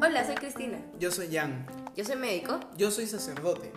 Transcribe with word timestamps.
Hola, 0.00 0.24
soy 0.24 0.36
Cristina. 0.36 0.78
Yo 0.98 1.10
soy 1.10 1.28
Jan. 1.30 1.66
Yo 1.94 2.02
soy 2.02 2.16
médico. 2.16 2.58
Yo 2.78 2.90
soy 2.90 3.06
sacerdote. 3.06 3.70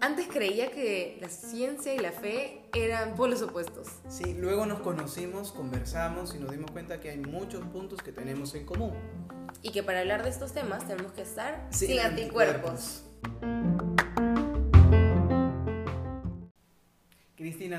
Antes 0.00 0.26
creía 0.26 0.72
que 0.72 1.16
la 1.20 1.28
ciencia 1.28 1.94
y 1.94 1.98
la 1.98 2.10
fe 2.10 2.64
eran 2.74 3.14
polos 3.14 3.40
opuestos. 3.42 3.86
Sí, 4.08 4.34
luego 4.34 4.66
nos 4.66 4.80
conocimos, 4.80 5.52
conversamos 5.52 6.34
y 6.34 6.40
nos 6.40 6.50
dimos 6.50 6.72
cuenta 6.72 6.98
que 6.98 7.10
hay 7.10 7.18
muchos 7.18 7.64
puntos 7.66 8.02
que 8.02 8.10
tenemos 8.10 8.56
en 8.56 8.66
común. 8.66 8.94
Y 9.62 9.70
que 9.70 9.84
para 9.84 10.00
hablar 10.00 10.24
de 10.24 10.30
estos 10.30 10.52
temas 10.52 10.88
tenemos 10.88 11.12
que 11.12 11.22
estar 11.22 11.68
Sin 11.70 11.90
sin, 11.90 12.00
anticuerpos. 12.00 13.04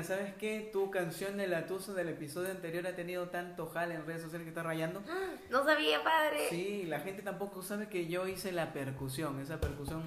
¿Sabes 0.04 0.34
qué? 0.34 0.68
Tu 0.72 0.90
canción 0.90 1.36
de 1.36 1.46
la 1.48 1.66
Tusa 1.66 1.92
del 1.92 2.08
episodio 2.08 2.50
anterior 2.50 2.86
ha 2.86 2.94
tenido 2.96 3.28
tanto 3.28 3.66
jale 3.66 3.94
en 3.94 4.06
redes 4.06 4.22
sociales 4.22 4.44
que 4.44 4.50
está 4.50 4.62
rayando. 4.62 5.02
No 5.50 5.64
sabía, 5.64 6.02
padre. 6.02 6.48
Sí, 6.48 6.84
la 6.86 7.00
gente 7.00 7.22
tampoco 7.22 7.62
sabe 7.62 7.88
que 7.88 8.06
yo 8.06 8.26
hice 8.26 8.52
la 8.52 8.72
percusión. 8.72 9.38
Esa 9.40 9.60
percusión 9.60 10.02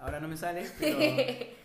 ahora 0.00 0.18
no 0.20 0.26
me 0.28 0.36
sale, 0.36 0.66
pero, 0.80 0.98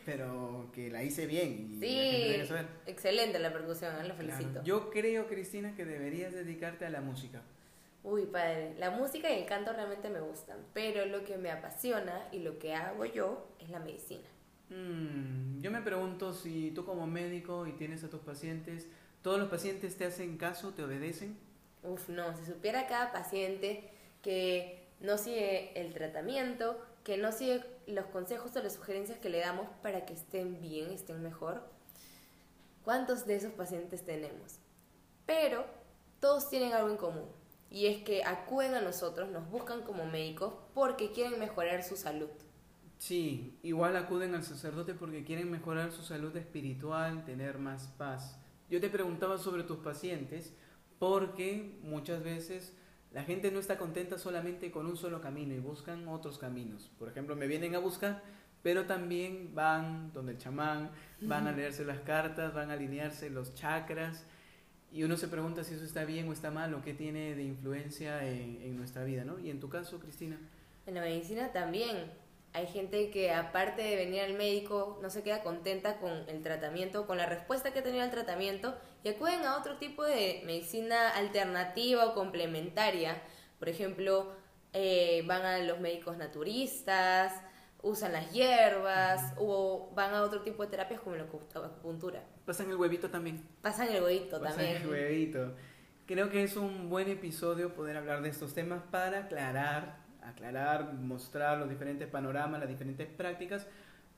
pero 0.06 0.72
que 0.74 0.90
la 0.92 1.04
hice 1.04 1.26
bien. 1.26 1.72
Y 1.74 1.80
Sí, 1.80 2.48
saber. 2.48 2.68
excelente 2.86 3.40
la 3.40 3.52
percusión, 3.52 3.96
¿eh? 4.00 4.08
lo 4.08 4.14
felicito. 4.14 4.50
Claro. 4.52 4.66
Yo 4.66 4.90
creo, 4.92 5.28
Cristina, 5.28 5.76
que 5.76 5.86
deberías 5.86 6.32
dedicarte 6.34 6.86
a 6.86 6.90
la 6.92 7.02
música. 7.02 7.42
Uy, 8.04 8.26
padre, 8.26 8.76
la 8.78 8.92
música 8.92 9.32
y 9.32 9.40
el 9.40 9.46
canto 9.46 9.72
realmente 9.74 10.10
me 10.10 10.20
gustan, 10.20 10.58
pero 10.74 11.06
lo 11.06 11.24
que 11.24 11.38
me 11.38 11.50
apasiona 11.52 12.28
y 12.34 12.40
lo 12.40 12.60
que 12.60 12.76
hago 12.76 13.06
yo 13.06 13.48
es 13.60 13.70
la 13.70 13.80
medicina. 13.80 14.28
Mm, 14.74 15.62
yo 15.62 15.70
me 15.70 15.82
pregunto 15.82 16.34
si 16.34 16.72
tú 16.72 16.84
como 16.84 17.06
médico 17.06 17.68
y 17.68 17.74
tienes 17.74 18.04
a 18.04 18.10
tus 18.10 18.22
pacientes, 18.22 18.88
¿todos 19.22 19.40
los 19.40 19.50
pacientes 19.50 19.96
te 19.98 20.06
hacen 20.06 20.38
caso, 20.38 20.74
te 20.74 20.84
obedecen? 20.84 21.38
Uf, 21.84 22.10
no, 22.10 22.36
si 22.36 22.46
supiera 22.46 22.88
cada 22.88 23.12
paciente 23.12 23.92
que 24.24 24.88
no 25.00 25.18
sigue 25.18 25.80
el 25.80 25.94
tratamiento, 25.94 26.80
que 27.04 27.18
no 27.18 27.32
sigue 27.32 27.64
los 27.86 28.06
consejos 28.06 28.56
o 28.56 28.64
las 28.64 28.74
sugerencias 28.74 29.20
que 29.20 29.30
le 29.30 29.40
damos 29.40 29.68
para 29.84 30.06
que 30.06 30.14
estén 30.14 30.60
bien, 30.60 30.92
estén 30.92 31.22
mejor, 31.22 31.62
¿cuántos 32.84 33.28
de 33.28 33.36
esos 33.36 33.52
pacientes 33.52 34.04
tenemos? 34.04 34.60
Pero 35.26 35.66
todos 36.20 36.50
tienen 36.50 36.74
algo 36.74 36.90
en 36.90 36.98
común, 36.98 37.30
y 37.70 37.88
es 37.88 38.04
que 38.04 38.24
acuden 38.24 38.74
a 38.74 38.82
nosotros, 38.82 39.30
nos 39.30 39.50
buscan 39.50 39.84
como 39.84 40.06
médicos 40.06 40.54
porque 40.74 41.12
quieren 41.12 41.40
mejorar 41.40 41.84
su 41.84 41.96
salud. 41.96 42.30
Sí, 43.04 43.60
igual 43.64 43.98
acuden 43.98 44.34
al 44.34 44.46
sacerdote 44.46 44.94
porque 44.94 45.26
quieren 45.26 45.52
mejorar 45.52 45.92
su 45.92 46.04
salud 46.04 46.34
espiritual, 46.38 47.26
tener 47.26 47.58
más 47.58 47.88
paz. 47.98 48.40
Yo 48.70 48.80
te 48.80 48.90
preguntaba 48.90 49.38
sobre 49.38 49.64
tus 49.64 49.80
pacientes 49.80 50.54
porque 51.00 51.78
muchas 51.82 52.24
veces 52.24 52.74
la 53.12 53.24
gente 53.26 53.52
no 53.52 53.60
está 53.60 53.78
contenta 53.78 54.18
solamente 54.18 54.72
con 54.72 54.86
un 54.86 54.96
solo 54.96 55.20
camino 55.20 55.54
y 55.54 55.60
buscan 55.60 56.08
otros 56.08 56.38
caminos. 56.38 56.92
Por 56.98 57.10
ejemplo, 57.10 57.36
me 57.36 57.48
vienen 57.48 57.76
a 57.76 57.80
buscar, 57.80 58.24
pero 58.62 58.86
también 58.86 59.54
van 59.54 60.14
donde 60.14 60.32
el 60.32 60.38
chamán, 60.38 60.90
van 61.20 61.48
a 61.48 61.52
leerse 61.52 61.84
las 61.84 62.00
cartas, 62.00 62.54
van 62.54 62.70
a 62.70 62.76
alinearse 62.76 63.30
los 63.30 63.54
chakras 63.54 64.24
y 64.94 65.04
uno 65.04 65.18
se 65.18 65.28
pregunta 65.28 65.66
si 65.66 65.74
eso 65.74 65.84
está 65.84 66.06
bien 66.06 66.30
o 66.30 66.32
está 66.32 66.52
mal 66.52 66.74
o 66.74 66.82
qué 66.82 66.94
tiene 66.94 67.36
de 67.36 67.44
influencia 67.44 68.26
en, 68.26 68.62
en 68.62 68.78
nuestra 68.78 69.04
vida, 69.04 69.26
¿no? 69.26 69.40
Y 69.40 69.50
en 69.50 69.60
tu 69.60 69.68
caso, 69.68 70.00
Cristina. 70.00 70.40
En 70.86 70.96
la 70.96 71.02
medicina 71.02 71.52
también 71.52 72.23
hay 72.54 72.68
gente 72.68 73.10
que 73.10 73.32
aparte 73.32 73.82
de 73.82 73.96
venir 73.96 74.22
al 74.22 74.34
médico 74.34 75.00
no 75.02 75.10
se 75.10 75.24
queda 75.24 75.42
contenta 75.42 75.98
con 75.98 76.12
el 76.30 76.44
tratamiento, 76.44 77.08
con 77.08 77.18
la 77.18 77.26
respuesta 77.26 77.74
que 77.74 77.80
ha 77.80 77.84
tenido 77.84 78.04
el 78.04 78.12
tratamiento 78.12 78.78
y 79.04 79.10
acuden 79.10 79.44
a 79.44 79.58
otro 79.58 79.78
tipo 79.78 80.04
de 80.04 80.44
medicina 80.46 81.10
alternativa 81.10 82.06
o 82.06 82.14
complementaria. 82.14 83.22
Por 83.58 83.70
ejemplo, 83.70 84.34
eh, 84.72 85.24
van 85.26 85.44
a 85.44 85.58
los 85.60 85.80
médicos 85.80 86.18
naturistas, 86.18 87.34
usan 87.82 88.14
las 88.14 88.32
hierbas 88.32 89.34
o 89.38 89.92
van 89.96 90.14
a 90.14 90.22
otro 90.22 90.42
tipo 90.42 90.64
de 90.64 90.70
terapias 90.70 91.02
como 91.02 91.16
la 91.16 91.24
acupuntura. 91.24 92.24
Pasan 92.46 92.70
el 92.70 92.78
huevito 92.78 93.10
también. 93.10 93.46
Pasan 93.62 93.90
el 93.90 94.04
huevito 94.04 94.40
Pasan 94.40 94.58
también. 94.58 94.82
el 94.82 94.90
huevito. 94.90 95.56
Creo 96.06 96.30
que 96.30 96.44
es 96.44 96.56
un 96.56 96.90
buen 96.90 97.10
episodio 97.10 97.74
poder 97.74 97.98
hablar 97.98 98.22
de 98.22 98.30
estos 98.30 98.54
temas 98.54 98.82
para 98.92 99.20
aclarar, 99.20 100.03
aclarar, 100.26 100.94
mostrar 100.94 101.58
los 101.58 101.70
diferentes 101.70 102.08
panoramas, 102.08 102.60
las 102.60 102.70
diferentes 102.70 103.08
prácticas, 103.08 103.68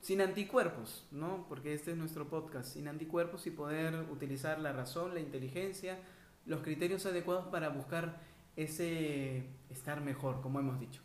sin 0.01 0.21
anticuerpos, 0.21 1.05
¿no? 1.11 1.45
Porque 1.49 1.73
este 1.73 1.91
es 1.91 1.97
nuestro 1.97 2.27
podcast, 2.27 2.73
sin 2.73 2.87
anticuerpos 2.87 3.47
y 3.47 3.51
poder 3.51 3.95
utilizar 4.11 4.59
la 4.59 4.71
razón, 4.71 5.13
la 5.13 5.19
inteligencia, 5.19 5.97
los 6.45 6.61
criterios 6.61 7.05
adecuados 7.05 7.47
para 7.47 7.69
buscar 7.69 8.19
ese 8.55 9.43
estar 9.69 10.01
mejor, 10.01 10.41
como 10.41 10.59
hemos 10.59 10.79
dicho. 10.79 11.01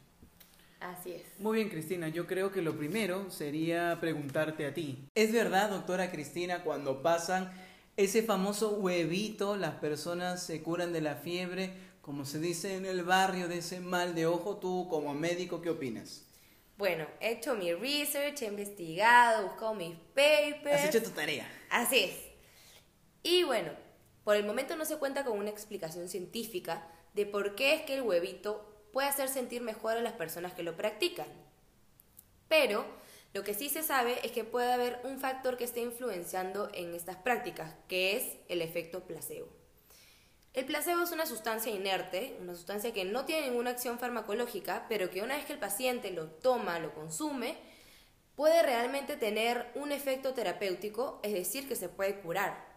Así 0.81 1.13
es. 1.13 1.23
Muy 1.39 1.57
bien, 1.57 1.69
Cristina. 1.69 2.09
Yo 2.09 2.27
creo 2.27 2.51
que 2.51 2.63
lo 2.63 2.77
primero 2.77 3.31
sería 3.31 3.99
preguntarte 4.01 4.67
a 4.67 4.73
ti. 4.73 5.07
¿Es 5.15 5.33
verdad, 5.33 5.71
doctora 5.71 6.11
Cristina, 6.11 6.63
cuando 6.63 7.03
pasan 7.03 7.53
ese 7.97 8.23
famoso 8.23 8.77
huevito, 8.77 9.57
las 9.57 9.75
personas 9.75 10.43
se 10.43 10.63
curan 10.63 10.93
de 10.93 11.03
la 11.03 11.17
fiebre, 11.17 11.75
como 12.01 12.25
se 12.25 12.39
dice 12.39 12.77
en 12.77 12.87
el 12.87 13.03
barrio, 13.03 13.49
de 13.49 13.59
ese 13.59 13.81
mal 13.81 14.15
de 14.15 14.27
ojo? 14.27 14.57
Tú, 14.57 14.89
como 14.89 15.15
médico, 15.15 15.61
¿qué 15.61 15.71
opinas? 15.71 16.25
Bueno, 16.77 17.07
he 17.21 17.33
hecho 17.33 17.55
mi 17.55 17.73
research, 17.75 18.43
he 18.43 18.47
investigado, 18.47 19.41
he 19.41 19.45
buscado 19.45 19.75
mis 19.75 19.95
papers. 20.15 20.83
Has 20.83 20.95
hecho 20.95 21.03
tu 21.03 21.11
tarea. 21.11 21.47
Así 21.69 21.99
es. 21.99 22.17
Y 23.23 23.43
bueno, 23.43 23.73
por 24.25 24.37
el 24.37 24.47
momento 24.47 24.77
no 24.77 24.85
se 24.85 24.97
cuenta 24.97 25.25
con 25.25 25.39
una 25.39 25.51
explicación 25.51 26.09
científica 26.09 26.89
de 27.13 27.27
por 27.27 27.55
qué 27.55 27.75
es 27.75 27.83
que 27.83 27.95
el 27.95 28.03
huevito 28.03 28.67
puede 28.93 29.09
hacer 29.09 29.29
sentir 29.29 29.61
mejor 29.61 29.97
a 29.97 30.01
las 30.01 30.15
personas 30.15 30.55
que 30.55 30.63
lo 30.63 30.77
practican. 30.77 31.27
Pero 32.49 32.87
lo 33.33 33.45
que 33.45 33.55
sí 33.55 33.69
se 33.69 33.83
sabe 33.83 34.19
es 34.25 34.33
que 34.33 34.45
puede 34.45 34.73
haber 34.73 35.01
un 35.05 35.19
factor 35.21 35.57
que 35.57 35.65
esté 35.65 35.81
influenciando 35.81 36.71
en 36.75 36.95
estas 36.95 37.17
prácticas, 37.17 37.75
que 37.89 38.17
es 38.17 38.39
el 38.49 38.63
efecto 38.63 39.05
placebo. 39.05 39.60
El 40.53 40.65
placebo 40.65 41.03
es 41.03 41.13
una 41.13 41.27
sustancia 41.27 41.73
inerte, 41.73 42.37
una 42.41 42.55
sustancia 42.55 42.93
que 42.93 43.05
no 43.05 43.25
tiene 43.25 43.49
ninguna 43.49 43.71
acción 43.71 44.01
farmacológica, 44.01 44.87
pero 44.89 45.09
que 45.09 45.23
una 45.23 45.37
vez 45.37 45.45
que 45.45 45.53
el 45.53 45.61
paciente 45.61 46.11
lo 46.11 46.27
toma, 46.27 46.81
lo 46.81 46.93
consume, 46.93 47.57
puede 48.35 48.61
realmente 48.63 49.17
tener 49.17 49.71
un 49.77 49.93
efecto 49.93 50.35
terapéutico, 50.35 51.21
es 51.23 51.35
decir, 51.35 51.69
que 51.69 51.77
se 51.77 51.89
puede 51.89 52.21
curar. 52.21 52.69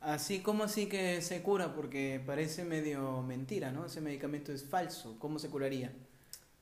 Así 0.00 0.40
como 0.40 0.64
así 0.64 0.88
que 0.88 1.22
se 1.22 1.42
cura, 1.42 1.74
porque 1.74 2.20
parece 2.24 2.64
medio 2.64 3.22
mentira, 3.22 3.70
¿no? 3.70 3.86
Ese 3.86 4.00
medicamento 4.00 4.50
es 4.50 4.64
falso. 4.64 5.16
¿Cómo 5.20 5.38
se 5.38 5.50
curaría? 5.50 5.92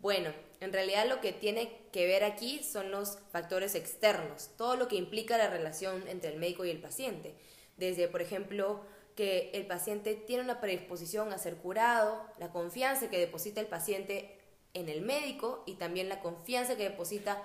Bueno, 0.01 0.33
en 0.61 0.73
realidad 0.73 1.09
lo 1.09 1.21
que 1.21 1.33
tiene 1.33 1.73
que 1.93 2.07
ver 2.07 2.25
aquí 2.25 2.63
son 2.63 2.91
los 2.91 3.19
factores 3.31 3.75
externos, 3.75 4.51
todo 4.59 4.77
lo 4.77 4.87
que 4.87 4.97
implica 4.97 5.39
la 5.39 5.49
relación 5.49 6.07
entre 6.09 6.33
el 6.33 6.39
médico 6.39 6.65
y 6.65 6.71
el 6.71 6.81
paciente. 6.81 7.37
Desde, 7.77 8.09
por 8.09 8.21
ejemplo, 8.21 8.85
que 9.19 9.51
el 9.53 9.67
paciente 9.67 10.15
tiene 10.15 10.45
una 10.45 10.61
predisposición 10.61 11.33
a 11.33 11.39
ser 11.39 11.57
curado, 11.57 12.25
la 12.39 12.53
confianza 12.53 13.11
que 13.11 13.19
deposita 13.19 13.61
el 13.61 13.67
paciente 13.67 14.39
en 14.75 14.89
el 14.89 15.03
médico 15.03 15.65
y 15.67 15.75
también 15.75 16.09
la 16.09 16.21
confianza 16.21 16.77
que 16.77 16.85
deposita 16.85 17.43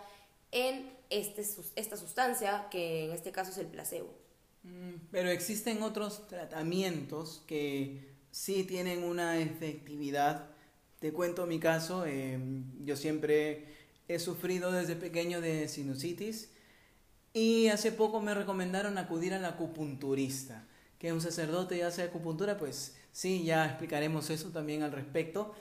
en 0.51 0.95
este, 1.09 1.44
esta 1.75 1.97
sustancia, 1.97 2.67
que 2.69 3.06
en 3.06 3.11
este 3.11 3.31
caso 3.31 3.50
es 3.50 3.57
el 3.57 3.66
placebo. 3.66 4.13
Mm, 4.61 5.07
Pero 5.09 5.31
existen 5.31 5.81
otros 5.81 6.28
tratamientos 6.28 7.41
que 7.47 8.07
sí 8.29 8.66
tienen 8.66 9.03
una 9.03 9.40
efectividad. 9.40 10.51
Te 11.00 11.11
cuento 11.11 11.47
mi 11.47 11.59
caso, 11.59 12.05
eh, 12.05 12.38
yo 12.85 12.95
siempre 12.95 13.66
he 14.07 14.19
sufrido 14.19 14.72
desde 14.72 14.95
pequeño 14.95 15.41
de 15.41 15.67
sinusitis 15.67 16.51
y 17.34 17.69
hace 17.69 17.91
poco 17.91 18.22
me 18.22 18.35
recomendaron 18.35 19.00
acudir 19.00 19.34
al 19.34 19.45
acupunturista, 19.45 20.67
que 21.03 21.12
un 21.12 21.19
sacerdote 21.19 21.84
hace 21.84 22.02
acupuntura, 22.02 22.58
pues 22.58 22.96
sí, 23.12 23.44
ya 23.44 23.66
explicaremos 23.66 24.29
eso 24.29 24.52
también 24.52 24.84
al 24.84 24.94
respecto. 24.94 25.53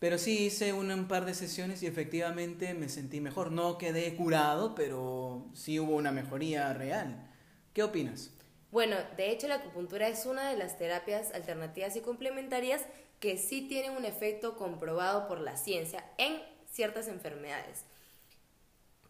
Pero 0.00 0.18
sí 0.18 0.46
hice 0.46 0.72
un, 0.72 1.06
par 1.06 1.26
de 1.26 1.34
sesiones 1.34 1.84
y 1.84 1.86
efectivamente 1.86 2.74
me 2.74 2.88
sentí 2.88 3.20
mejor. 3.20 3.52
No 3.52 3.78
quedé 3.78 4.16
curado, 4.16 4.74
pero 4.74 5.46
sí 5.54 5.78
hubo 5.78 5.94
una 5.94 6.10
mejoría 6.10 6.72
real. 6.72 7.30
¿Qué 7.72 7.84
opinas? 7.84 8.32
Bueno, 8.72 8.96
de 9.16 9.30
hecho 9.30 9.46
la 9.46 9.56
acupuntura 9.56 10.08
es 10.08 10.26
una 10.26 10.50
de 10.50 10.56
las 10.56 10.76
terapias 10.76 11.32
alternativas 11.34 11.94
y 11.94 12.00
complementarias 12.00 12.82
que 13.20 13.38
sí 13.38 13.68
tienen 13.68 13.92
un 13.92 14.04
efecto 14.04 14.56
comprobado 14.56 15.28
por 15.28 15.38
la 15.38 15.56
ciencia 15.56 16.04
en 16.18 16.42
ciertas 16.68 17.06
enfermedades. 17.06 17.84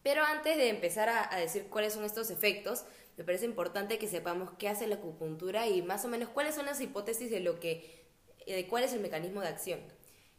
Pero 0.03 0.23
antes 0.23 0.57
de 0.57 0.69
empezar 0.69 1.09
a, 1.09 1.35
decir 1.37 1.67
cuáles 1.69 1.93
son 1.93 2.03
estos 2.03 2.31
efectos, 2.31 2.85
me 3.21 3.25
parece 3.25 3.45
importante 3.45 3.99
que 3.99 4.07
sepamos 4.07 4.49
qué 4.57 4.67
hace 4.67 4.87
la 4.87 4.95
acupuntura 4.95 5.67
y 5.67 5.83
más 5.83 6.03
o 6.05 6.07
menos 6.07 6.29
cuáles 6.29 6.55
son 6.55 6.65
las 6.65 6.81
hipótesis 6.81 7.29
de 7.29 7.39
lo 7.39 7.59
que 7.59 8.03
de 8.47 8.65
cuál 8.67 8.83
es 8.83 8.93
el 8.93 8.99
mecanismo 8.99 9.41
de 9.41 9.47
acción. 9.47 9.79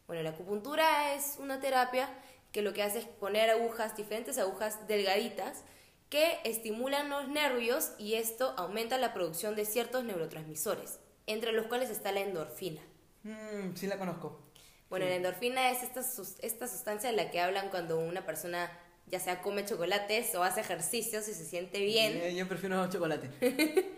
Bueno, 0.05 0.21
la 0.21 0.31
acupuntura 0.31 1.15
es 1.15 1.37
una 1.39 1.61
terapia 1.61 2.09
que 2.51 2.61
lo 2.61 2.73
que 2.73 2.83
hace 2.83 2.99
es 2.99 3.05
poner 3.05 3.49
agujas, 3.49 3.95
diferentes 3.95 4.37
agujas 4.37 4.85
delgaditas, 4.85 5.63
que 6.09 6.39
estimulan 6.43 7.09
los 7.09 7.29
nervios 7.29 7.93
y 7.97 8.15
esto 8.15 8.53
aumenta 8.57 8.97
la 8.97 9.13
producción 9.13 9.55
de 9.55 9.63
ciertos 9.63 10.03
neurotransmisores. 10.03 10.99
entre 11.25 11.53
los 11.53 11.67
cuales 11.67 11.89
está 11.89 12.11
la 12.11 12.19
endorfina. 12.19 12.81
Mm, 13.23 13.75
sí 13.75 13.87
la 13.87 13.97
conozco. 13.97 14.41
Bueno, 14.89 15.05
la 15.05 15.15
endorfina 15.15 15.71
es 15.71 15.83
esta, 15.83 16.01
esta 16.41 16.67
sustancia 16.67 17.09
de 17.09 17.15
la 17.15 17.31
que 17.31 17.39
hablan 17.39 17.69
cuando 17.69 17.97
una 17.97 18.25
persona 18.25 18.69
ya 19.07 19.19
sea 19.19 19.41
come 19.41 19.65
chocolates 19.65 20.33
o 20.35 20.43
hace 20.43 20.61
ejercicios 20.61 21.27
y 21.27 21.33
se 21.33 21.45
siente 21.45 21.79
bien. 21.79 22.17
Eh, 22.17 22.35
yo 22.35 22.47
prefiero 22.47 22.89
chocolate. 22.89 23.29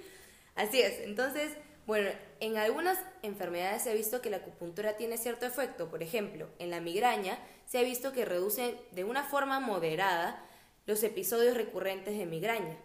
Así 0.55 0.81
es. 0.81 0.99
Entonces, 1.01 1.51
bueno, 1.85 2.09
en 2.39 2.57
algunas 2.57 2.97
enfermedades 3.21 3.83
se 3.83 3.91
ha 3.91 3.93
visto 3.93 4.21
que 4.21 4.29
la 4.29 4.37
acupuntura 4.37 4.97
tiene 4.97 5.17
cierto 5.17 5.45
efecto. 5.45 5.89
Por 5.89 6.01
ejemplo, 6.01 6.49
en 6.59 6.71
la 6.71 6.79
migraña 6.79 7.37
se 7.65 7.77
ha 7.77 7.83
visto 7.83 8.11
que 8.11 8.25
reduce 8.25 8.75
de 8.91 9.03
una 9.03 9.23
forma 9.23 9.59
moderada 9.59 10.43
los 10.85 11.03
episodios 11.03 11.55
recurrentes 11.55 12.17
de 12.17 12.25
migraña. 12.25 12.77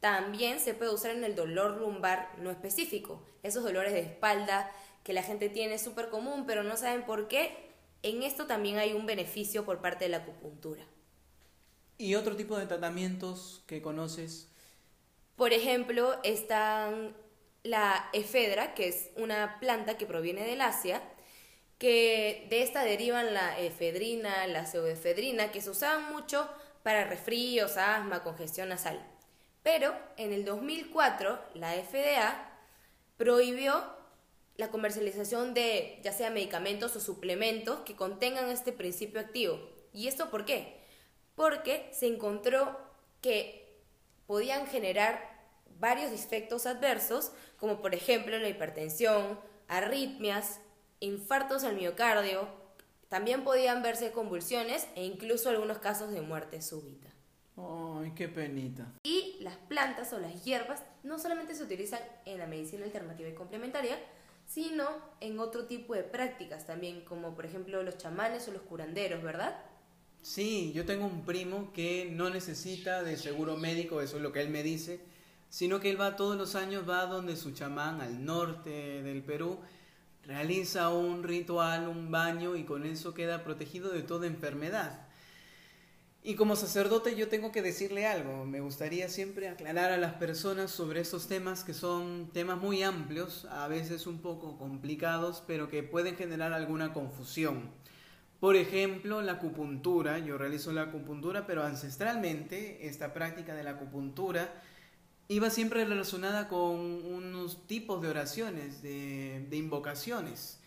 También 0.00 0.60
se 0.60 0.74
puede 0.74 0.94
usar 0.94 1.10
en 1.10 1.24
el 1.24 1.34
dolor 1.34 1.78
lumbar 1.78 2.30
no 2.38 2.50
específico, 2.50 3.22
esos 3.42 3.64
dolores 3.64 3.92
de 3.92 4.00
espalda 4.00 4.70
que 5.02 5.12
la 5.12 5.22
gente 5.22 5.48
tiene 5.48 5.78
súper 5.78 6.08
común, 6.08 6.44
pero 6.46 6.62
no 6.62 6.76
saben 6.76 7.04
por 7.04 7.28
qué. 7.28 7.56
En 8.02 8.22
esto 8.22 8.46
también 8.46 8.78
hay 8.78 8.92
un 8.92 9.06
beneficio 9.06 9.64
por 9.64 9.80
parte 9.80 10.04
de 10.04 10.10
la 10.10 10.18
acupuntura. 10.18 10.84
¿Y 11.98 12.14
otro 12.14 12.36
tipo 12.36 12.56
de 12.56 12.66
tratamientos 12.66 13.64
que 13.66 13.82
conoces? 13.82 14.48
Por 15.34 15.52
ejemplo, 15.52 16.18
están 16.22 17.16
la 17.64 18.08
efedra, 18.12 18.74
que 18.74 18.88
es 18.88 19.10
una 19.16 19.58
planta 19.58 19.98
que 19.98 20.06
proviene 20.06 20.44
del 20.44 20.60
Asia, 20.60 21.02
que 21.78 22.46
de 22.50 22.62
esta 22.62 22.84
derivan 22.84 23.34
la 23.34 23.58
efedrina, 23.58 24.46
la 24.46 24.64
pseudoefedrina, 24.64 25.50
que 25.50 25.60
se 25.60 25.70
usaban 25.70 26.12
mucho 26.12 26.48
para 26.84 27.04
resfríos, 27.04 27.76
asma, 27.76 28.22
congestión 28.22 28.68
nasal. 28.68 29.04
Pero 29.64 29.92
en 30.16 30.32
el 30.32 30.44
2004 30.44 31.38
la 31.54 31.72
FDA 31.72 32.48
prohibió 33.16 33.84
la 34.56 34.70
comercialización 34.70 35.52
de 35.52 36.00
ya 36.02 36.12
sea 36.12 36.30
medicamentos 36.30 36.94
o 36.94 37.00
suplementos 37.00 37.80
que 37.80 37.96
contengan 37.96 38.50
este 38.50 38.72
principio 38.72 39.20
activo. 39.20 39.60
¿Y 39.92 40.06
esto 40.06 40.30
por 40.30 40.44
qué? 40.44 40.77
Porque 41.38 41.88
se 41.92 42.08
encontró 42.08 42.76
que 43.22 43.80
podían 44.26 44.66
generar 44.66 45.38
varios 45.78 46.10
efectos 46.10 46.66
adversos, 46.66 47.30
como 47.58 47.80
por 47.80 47.94
ejemplo 47.94 48.36
la 48.38 48.48
hipertensión, 48.48 49.38
arritmias, 49.68 50.60
infartos 50.98 51.62
al 51.62 51.76
miocardio, 51.76 52.48
también 53.08 53.44
podían 53.44 53.84
verse 53.84 54.10
convulsiones 54.10 54.88
e 54.96 55.04
incluso 55.04 55.48
algunos 55.48 55.78
casos 55.78 56.10
de 56.10 56.22
muerte 56.22 56.60
súbita. 56.60 57.08
Ay, 57.56 58.12
qué 58.16 58.28
penita. 58.28 58.92
Y 59.04 59.36
las 59.38 59.56
plantas 59.58 60.12
o 60.12 60.18
las 60.18 60.44
hierbas 60.44 60.82
no 61.04 61.20
solamente 61.20 61.54
se 61.54 61.62
utilizan 61.62 62.00
en 62.24 62.38
la 62.38 62.48
medicina 62.48 62.84
alternativa 62.84 63.28
y 63.28 63.34
complementaria, 63.34 63.96
sino 64.44 64.88
en 65.20 65.38
otro 65.38 65.66
tipo 65.66 65.94
de 65.94 66.02
prácticas 66.02 66.66
también, 66.66 67.04
como 67.04 67.36
por 67.36 67.46
ejemplo 67.46 67.84
los 67.84 67.96
chamanes 67.96 68.48
o 68.48 68.50
los 68.50 68.62
curanderos, 68.62 69.22
¿verdad? 69.22 69.56
Sí, 70.22 70.72
yo 70.74 70.84
tengo 70.84 71.06
un 71.06 71.24
primo 71.24 71.72
que 71.72 72.10
no 72.12 72.28
necesita 72.30 73.02
de 73.02 73.16
seguro 73.16 73.56
médico, 73.56 74.00
eso 74.00 74.16
es 74.16 74.22
lo 74.22 74.32
que 74.32 74.40
él 74.40 74.50
me 74.50 74.62
dice, 74.62 75.00
sino 75.48 75.80
que 75.80 75.90
él 75.90 76.00
va 76.00 76.16
todos 76.16 76.36
los 76.36 76.54
años, 76.54 76.88
va 76.88 77.06
donde 77.06 77.36
su 77.36 77.52
chamán 77.52 78.00
al 78.00 78.24
norte 78.24 79.02
del 79.02 79.22
Perú, 79.22 79.58
realiza 80.24 80.90
un 80.90 81.22
ritual, 81.22 81.88
un 81.88 82.10
baño 82.10 82.56
y 82.56 82.64
con 82.64 82.84
eso 82.84 83.14
queda 83.14 83.42
protegido 83.44 83.90
de 83.90 84.02
toda 84.02 84.26
enfermedad. 84.26 85.06
Y 86.22 86.34
como 86.34 86.56
sacerdote 86.56 87.16
yo 87.16 87.28
tengo 87.28 87.52
que 87.52 87.62
decirle 87.62 88.06
algo, 88.06 88.44
me 88.44 88.60
gustaría 88.60 89.08
siempre 89.08 89.48
aclarar 89.48 89.92
a 89.92 89.96
las 89.96 90.14
personas 90.14 90.70
sobre 90.70 91.00
estos 91.00 91.28
temas 91.28 91.64
que 91.64 91.72
son 91.72 92.28
temas 92.34 92.58
muy 92.58 92.82
amplios, 92.82 93.46
a 93.46 93.68
veces 93.68 94.06
un 94.06 94.20
poco 94.20 94.58
complicados, 94.58 95.42
pero 95.46 95.70
que 95.70 95.82
pueden 95.82 96.16
generar 96.16 96.52
alguna 96.52 96.92
confusión. 96.92 97.70
Por 98.40 98.54
ejemplo, 98.54 99.20
la 99.20 99.32
acupuntura, 99.32 100.20
yo 100.20 100.38
realizo 100.38 100.72
la 100.72 100.82
acupuntura, 100.82 101.46
pero 101.46 101.64
ancestralmente 101.64 102.86
esta 102.86 103.12
práctica 103.12 103.54
de 103.54 103.64
la 103.64 103.70
acupuntura 103.70 104.62
iba 105.26 105.50
siempre 105.50 105.84
relacionada 105.84 106.46
con 106.46 106.78
unos 106.78 107.66
tipos 107.66 108.00
de 108.00 108.08
oraciones, 108.08 108.80
de, 108.80 109.46
invocaciones. 109.52 110.60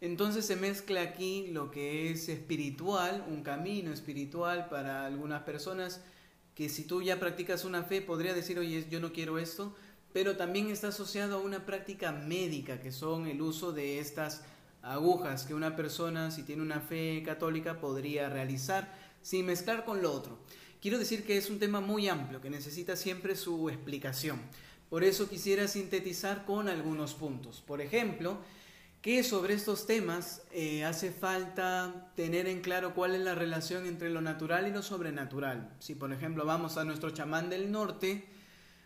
Entonces 0.00 0.46
se 0.46 0.56
mezcla 0.56 1.02
aquí 1.02 1.48
lo 1.52 1.70
que 1.70 2.10
es 2.10 2.28
espiritual, 2.30 3.24
un 3.28 3.42
camino 3.42 3.92
espiritual 3.92 4.68
para 4.68 5.04
algunas 5.04 5.42
personas 5.42 6.00
que 6.54 6.68
si 6.68 6.84
tú 6.84 7.02
ya 7.02 7.20
practicas 7.20 7.64
una 7.64 7.84
fe 7.84 8.00
podría 8.00 8.32
decir, 8.32 8.58
oye, 8.58 8.86
yo 8.90 9.00
no 9.00 9.12
quiero 9.12 9.38
esto, 9.38 9.76
pero 10.12 10.36
también 10.36 10.68
está 10.68 10.88
asociado 10.88 11.36
a 11.36 11.40
una 11.40 11.66
práctica 11.66 12.10
médica, 12.10 12.80
que 12.80 12.90
son 12.90 13.26
el 13.26 13.42
uso 13.42 13.72
de 13.72 13.98
estas 13.98 14.42
agujas 14.92 15.44
que 15.44 15.54
una 15.54 15.76
persona, 15.76 16.30
si 16.30 16.42
tiene 16.42 16.62
una 16.62 16.80
fe 16.80 17.22
católica, 17.24 17.80
podría 17.80 18.28
realizar 18.28 18.92
sin 19.22 19.46
mezclar 19.46 19.84
con 19.84 20.02
lo 20.02 20.12
otro. 20.12 20.38
Quiero 20.80 20.98
decir 20.98 21.24
que 21.24 21.36
es 21.36 21.50
un 21.50 21.58
tema 21.58 21.80
muy 21.80 22.08
amplio, 22.08 22.40
que 22.40 22.50
necesita 22.50 22.96
siempre 22.96 23.36
su 23.36 23.68
explicación. 23.68 24.40
Por 24.88 25.04
eso 25.04 25.28
quisiera 25.28 25.68
sintetizar 25.68 26.44
con 26.44 26.68
algunos 26.68 27.14
puntos. 27.14 27.60
Por 27.60 27.80
ejemplo, 27.80 28.38
que 29.02 29.22
sobre 29.22 29.54
estos 29.54 29.86
temas 29.86 30.42
eh, 30.52 30.84
hace 30.84 31.12
falta 31.12 32.10
tener 32.16 32.46
en 32.46 32.60
claro 32.60 32.94
cuál 32.94 33.14
es 33.14 33.20
la 33.20 33.34
relación 33.34 33.86
entre 33.86 34.10
lo 34.10 34.20
natural 34.20 34.66
y 34.66 34.72
lo 34.72 34.82
sobrenatural. 34.82 35.70
Si 35.78 35.94
por 35.94 36.12
ejemplo 36.12 36.44
vamos 36.44 36.76
a 36.78 36.84
nuestro 36.84 37.10
chamán 37.10 37.48
del 37.48 37.70
norte, 37.70 38.26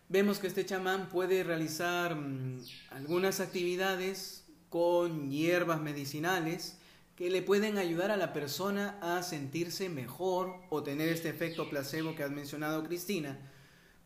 vemos 0.09 0.39
que 0.39 0.49
este 0.49 0.67
chamán 0.67 1.09
puede 1.09 1.45
realizar 1.45 2.15
mm, 2.15 2.61
algunas 2.91 3.41
actividades 3.41 4.42
con 4.73 5.31
hierbas 5.31 5.83
medicinales, 5.83 6.79
que 7.15 7.29
le 7.29 7.43
pueden 7.43 7.77
ayudar 7.77 8.11
a 8.11 8.17
la 8.17 8.33
persona 8.33 8.99
a 9.03 9.23
sentirse 9.23 9.91
mejor 9.91 10.55
o 10.71 10.83
tener 10.83 11.11
este 11.11 11.29
efecto 11.29 11.69
placebo 11.69 12.15
que 12.17 12.23
has 12.23 12.31
mencionado 12.31 12.83
Cristina. 12.83 13.39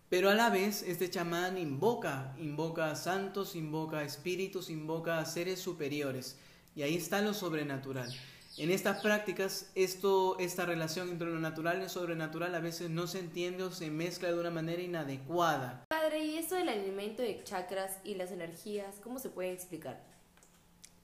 Pero 0.08 0.28
a 0.28 0.34
la 0.34 0.50
vez 0.50 0.82
este 0.82 1.08
chamán 1.08 1.56
invoca, 1.56 2.34
invoca 2.40 2.90
a 2.90 2.96
santos, 2.96 3.54
invoca 3.54 3.98
a 3.98 4.04
espíritus, 4.04 4.68
invoca 4.68 5.18
a 5.18 5.24
seres 5.24 5.60
superiores. 5.60 6.36
Y 6.74 6.82
ahí 6.82 6.96
está 6.96 7.22
lo 7.22 7.32
sobrenatural. 7.32 8.12
En 8.56 8.72
estas 8.72 9.00
prácticas, 9.02 9.70
esto, 9.76 10.36
esta 10.40 10.66
relación 10.66 11.10
entre 11.10 11.28
lo 11.28 11.38
natural 11.38 11.78
y 11.78 11.82
lo 11.82 11.88
sobrenatural 11.88 12.56
a 12.56 12.60
veces 12.60 12.90
no 12.90 13.06
se 13.06 13.20
entiende 13.20 13.62
o 13.62 13.70
se 13.70 13.88
mezcla 13.88 14.32
de 14.32 14.40
una 14.40 14.50
manera 14.50 14.82
inadecuada. 14.82 15.84
Padre, 15.88 16.24
¿y 16.24 16.38
esto 16.38 16.56
del 16.56 16.70
alimento 16.70 17.22
de 17.22 17.44
chakras 17.44 17.98
y 18.02 18.16
las 18.16 18.32
energías, 18.32 18.96
cómo 19.00 19.20
se 19.20 19.30
puede 19.30 19.52
explicar? 19.52 20.15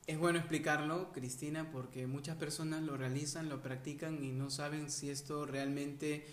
Es 0.09 0.19
bueno 0.19 0.41
explicarlo, 0.41 1.13
Cristina, 1.13 1.71
porque 1.71 2.09
muchas 2.09 2.37
personas 2.37 2.83
lo 2.83 2.97
realizan, 2.97 3.49
lo 3.49 3.63
practican 3.63 4.25
y 4.25 4.33
no 4.33 4.51
saben 4.51 4.91
si 4.91 5.11
esto 5.11 5.47
realmente 5.47 6.27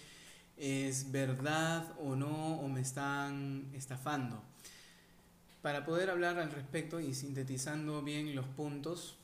es 0.57 1.11
verdad 1.11 1.93
o 1.99 2.15
no, 2.15 2.59
o 2.59 2.67
me 2.67 2.81
están 2.81 3.69
estafando. 3.73 4.41
Para 5.61 5.85
poder 5.85 6.09
hablar 6.09 6.39
al 6.39 6.51
respecto 6.51 6.99
y 6.99 7.13
sintetizando 7.13 8.01
bien 8.01 8.35
los 8.35 8.47
puntos, 8.47 9.17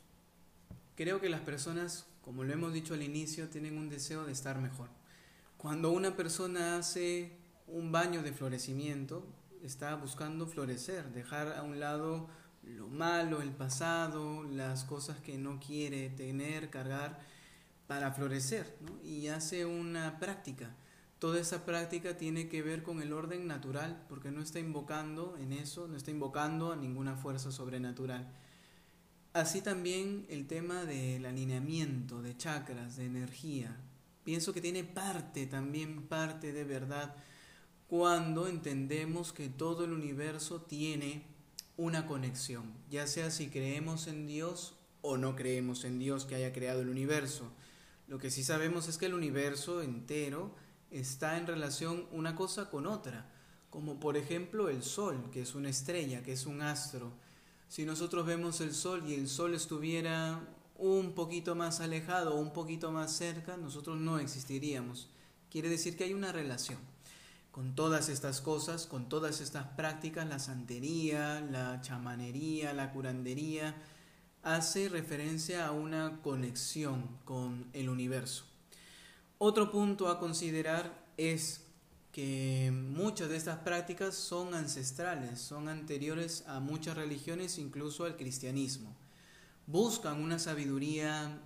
creo 0.96 1.20
que 1.20 1.30
las 1.30 1.42
personas, 1.42 2.06
como 2.22 2.44
lo 2.44 2.54
hemos 2.54 2.72
dicho 2.72 2.94
al 2.94 3.02
inicio, 3.02 3.50
tienen 3.50 3.80
un 3.80 3.90
deseo 3.90 4.26
de 4.26 4.32
estar 4.32 4.60
mejor. 4.60 4.90
Cuando 5.58 5.90
una 5.90 6.16
persona 6.16 6.78
hace 6.78 7.32
un 7.68 7.92
baño 7.92 8.22
de 8.22 8.32
florecimiento, 8.32 9.26
está 9.64 9.96
buscando 9.96 10.46
florecer, 10.46 11.12
dejar 11.14 11.54
a 11.54 11.64
un 11.64 11.80
lado 11.80 12.30
lo 12.66 12.88
malo, 12.88 13.42
el 13.42 13.52
pasado, 13.52 14.44
las 14.44 14.84
cosas 14.84 15.20
que 15.20 15.38
no 15.38 15.60
quiere 15.60 16.10
tener, 16.10 16.70
cargar, 16.70 17.20
para 17.88 18.12
florecer, 18.12 18.78
y 19.04 19.28
hace 19.28 19.66
una 19.66 20.20
práctica. 20.20 20.76
Toda 21.20 21.40
esa 21.40 21.66
práctica 21.66 22.18
tiene 22.18 22.50
que 22.50 22.62
ver 22.62 22.84
con 22.84 23.02
el 23.02 23.14
orden 23.14 23.48
natural, 23.48 24.06
porque 24.10 24.32
no 24.32 24.42
está 24.42 24.60
invocando 24.60 25.38
en 25.40 25.54
eso, 25.54 25.88
no 25.88 25.96
está 25.96 26.12
invocando 26.12 26.72
a 26.72 26.76
ninguna 26.76 27.16
fuerza 27.16 27.52
sobrenatural. 27.52 28.28
Así 29.34 29.62
también 29.62 30.26
el 30.30 30.48
tema 30.48 30.86
del 30.86 31.26
alineamiento 31.26 32.22
de 32.22 32.38
chakras, 32.38 32.96
de 32.96 33.06
energía. 33.06 33.76
Pienso 34.24 34.54
que 34.54 34.62
tiene 34.62 34.84
parte, 34.84 35.46
también 35.46 36.08
parte 36.08 36.54
de 36.54 36.64
verdad, 36.64 37.16
cuando 37.88 38.48
entendemos 38.48 39.32
que 39.32 39.50
todo 39.50 39.86
el 39.86 39.92
universo 39.92 40.62
tiene 40.62 41.35
una 41.78 42.08
conexión, 42.08 42.74
ya 42.90 43.08
sea 43.08 43.32
si 43.32 43.50
creemos 43.50 44.08
en 44.08 44.28
Dios 44.28 44.76
o 45.02 45.18
no 45.18 45.36
creemos 45.36 45.84
en 45.84 46.00
Dios 46.00 46.26
que 46.26 46.36
haya 46.36 46.54
creado 46.54 46.82
el 46.82 46.90
universo. 46.90 47.52
Lo 48.08 48.18
que 48.18 48.32
sí 48.32 48.44
sabemos 48.44 48.88
es 48.88 48.98
que 48.98 49.08
el 49.08 49.14
universo 49.14 49.82
entero 49.82 50.56
está 50.92 51.38
en 51.38 51.48
relación 51.48 52.08
una 52.12 52.36
cosa 52.36 52.70
con 52.70 52.88
otra, 52.88 53.30
como 53.70 54.00
por 54.00 54.16
ejemplo 54.16 54.70
el 54.70 54.84
Sol, 54.84 55.30
que 55.32 55.42
es 55.42 55.56
una 55.56 55.70
estrella, 55.70 56.24
que 56.24 56.34
es 56.34 56.46
un 56.46 56.62
astro. 56.62 57.12
Si 57.68 57.86
nosotros 57.86 58.26
vemos 58.26 58.62
el 58.62 58.74
Sol 58.74 59.04
y 59.08 59.16
el 59.16 59.28
Sol 59.28 59.54
estuviera 59.54 60.42
un 60.78 61.14
poquito 61.14 61.56
más 61.56 61.82
alejado 61.82 62.36
o 62.36 62.40
un 62.40 62.54
poquito 62.54 62.92
más 62.92 63.12
cerca, 63.12 63.58
nosotros 63.58 64.00
no 64.00 64.20
existiríamos. 64.20 65.10
Quiere 65.50 65.70
decir 65.70 65.98
que 65.98 66.06
hay 66.06 66.14
una 66.14 66.32
relación. 66.32 66.80
Con 67.56 67.74
todas 67.74 68.10
estas 68.10 68.42
cosas, 68.42 68.86
con 68.86 69.08
todas 69.08 69.40
estas 69.40 69.66
prácticas, 69.78 70.28
la 70.28 70.40
santería, 70.40 71.40
la 71.40 71.80
chamanería, 71.80 72.74
la 72.74 72.92
curandería, 72.92 73.74
hace 74.44 74.90
referencia 74.90 75.66
a 75.66 75.72
una 75.72 76.20
conexión 76.22 77.08
con 77.24 77.70
el 77.72 77.88
universo. 77.88 78.44
Otro 79.38 79.72
punto 79.72 80.10
a 80.10 80.20
considerar 80.20 81.06
es 81.16 81.62
que 82.12 82.74
muchas 82.74 83.30
de 83.30 83.38
estas 83.38 83.60
prácticas 83.60 84.16
son 84.16 84.54
ancestrales, 84.54 85.40
son 85.40 85.70
anteriores 85.70 86.44
a 86.48 86.60
muchas 86.60 86.98
religiones, 86.98 87.58
incluso 87.58 88.04
al 88.04 88.18
cristianismo. 88.18 88.94
Buscan 89.66 90.22
una 90.22 90.40
sabiduría 90.40 91.40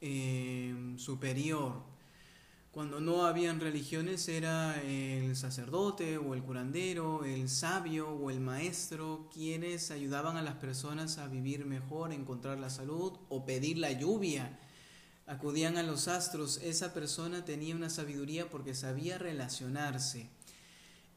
eh, 0.00 0.94
superior, 0.96 1.89
cuando 2.72 3.00
no 3.00 3.24
habían 3.24 3.58
religiones 3.58 4.28
era 4.28 4.80
el 4.82 5.34
sacerdote 5.34 6.18
o 6.18 6.34
el 6.34 6.42
curandero, 6.42 7.24
el 7.24 7.48
sabio 7.48 8.08
o 8.10 8.30
el 8.30 8.38
maestro 8.38 9.28
quienes 9.32 9.90
ayudaban 9.90 10.36
a 10.36 10.42
las 10.42 10.54
personas 10.54 11.18
a 11.18 11.26
vivir 11.26 11.66
mejor, 11.66 12.12
encontrar 12.12 12.60
la 12.60 12.70
salud 12.70 13.18
o 13.28 13.44
pedir 13.44 13.78
la 13.78 13.90
lluvia. 13.90 14.60
Acudían 15.26 15.78
a 15.78 15.82
los 15.82 16.06
astros. 16.06 16.60
Esa 16.62 16.94
persona 16.94 17.44
tenía 17.44 17.74
una 17.74 17.90
sabiduría 17.90 18.48
porque 18.48 18.74
sabía 18.74 19.18
relacionarse. 19.18 20.30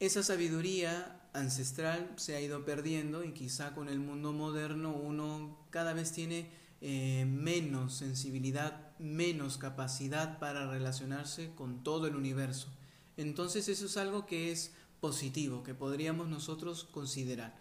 Esa 0.00 0.24
sabiduría 0.24 1.20
ancestral 1.34 2.14
se 2.16 2.34
ha 2.34 2.40
ido 2.40 2.64
perdiendo 2.64 3.22
y 3.22 3.32
quizá 3.32 3.74
con 3.74 3.88
el 3.88 4.00
mundo 4.00 4.32
moderno 4.32 4.92
uno 4.92 5.56
cada 5.70 5.92
vez 5.92 6.10
tiene 6.10 6.50
eh, 6.80 7.24
menos 7.26 7.94
sensibilidad, 7.94 8.93
menos 9.04 9.58
capacidad 9.58 10.38
para 10.38 10.68
relacionarse 10.68 11.52
con 11.54 11.82
todo 11.84 12.06
el 12.06 12.16
universo. 12.16 12.68
Entonces 13.16 13.68
eso 13.68 13.86
es 13.86 13.96
algo 13.96 14.26
que 14.26 14.50
es 14.50 14.72
positivo, 15.00 15.62
que 15.62 15.74
podríamos 15.74 16.28
nosotros 16.28 16.84
considerar. 16.84 17.54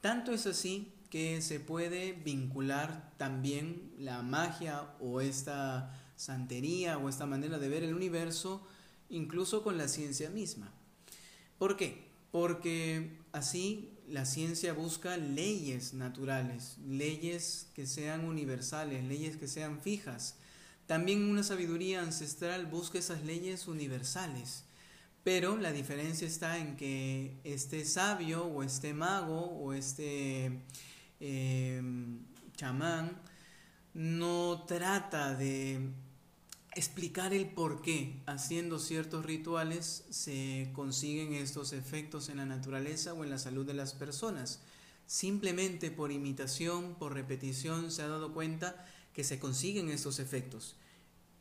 Tanto 0.00 0.32
es 0.32 0.46
así 0.46 0.92
que 1.10 1.42
se 1.42 1.60
puede 1.60 2.12
vincular 2.12 3.12
también 3.16 3.92
la 3.98 4.22
magia 4.22 4.94
o 5.00 5.20
esta 5.20 5.94
santería 6.16 6.98
o 6.98 7.08
esta 7.08 7.26
manera 7.26 7.58
de 7.58 7.68
ver 7.68 7.84
el 7.84 7.94
universo 7.94 8.66
incluso 9.08 9.62
con 9.62 9.78
la 9.78 9.88
ciencia 9.88 10.30
misma. 10.30 10.72
¿Por 11.58 11.76
qué? 11.76 12.06
Porque 12.32 13.18
así 13.32 13.92
la 14.08 14.24
ciencia 14.24 14.72
busca 14.72 15.16
leyes 15.16 15.94
naturales, 15.94 16.78
leyes 16.86 17.68
que 17.74 17.86
sean 17.86 18.24
universales, 18.24 19.04
leyes 19.04 19.36
que 19.36 19.48
sean 19.48 19.80
fijas. 19.80 20.36
También 20.86 21.24
una 21.24 21.42
sabiduría 21.42 22.02
ancestral 22.02 22.66
busca 22.66 22.98
esas 22.98 23.24
leyes 23.24 23.66
universales. 23.66 24.64
Pero 25.24 25.56
la 25.56 25.72
diferencia 25.72 26.26
está 26.26 26.58
en 26.58 26.76
que 26.76 27.40
este 27.42 27.84
sabio 27.84 28.44
o 28.44 28.62
este 28.62 28.94
mago 28.94 29.40
o 29.40 29.72
este 29.72 30.62
em, 31.18 32.20
chamán 32.56 33.20
no 33.92 34.64
trata 34.68 35.34
de 35.34 35.80
explicar 36.76 37.34
el 37.34 37.48
por 37.48 37.82
qué 37.82 38.22
haciendo 38.26 38.78
ciertos 38.78 39.24
rituales 39.24 40.04
se 40.10 40.70
consiguen 40.74 41.32
estos 41.32 41.72
efectos 41.72 42.28
en 42.28 42.36
la 42.36 42.46
naturaleza 42.46 43.12
o 43.12 43.24
en 43.24 43.30
la 43.30 43.38
salud 43.38 43.66
de 43.66 43.74
las 43.74 43.94
personas. 43.94 44.60
Simplemente 45.06 45.90
por 45.90 46.12
imitación, 46.12 46.94
por 46.94 47.14
repetición, 47.14 47.90
se 47.90 48.02
ha 48.02 48.08
dado 48.08 48.32
cuenta 48.32 48.86
que 49.16 49.24
se 49.24 49.38
consiguen 49.38 49.88
estos 49.88 50.18
efectos. 50.18 50.76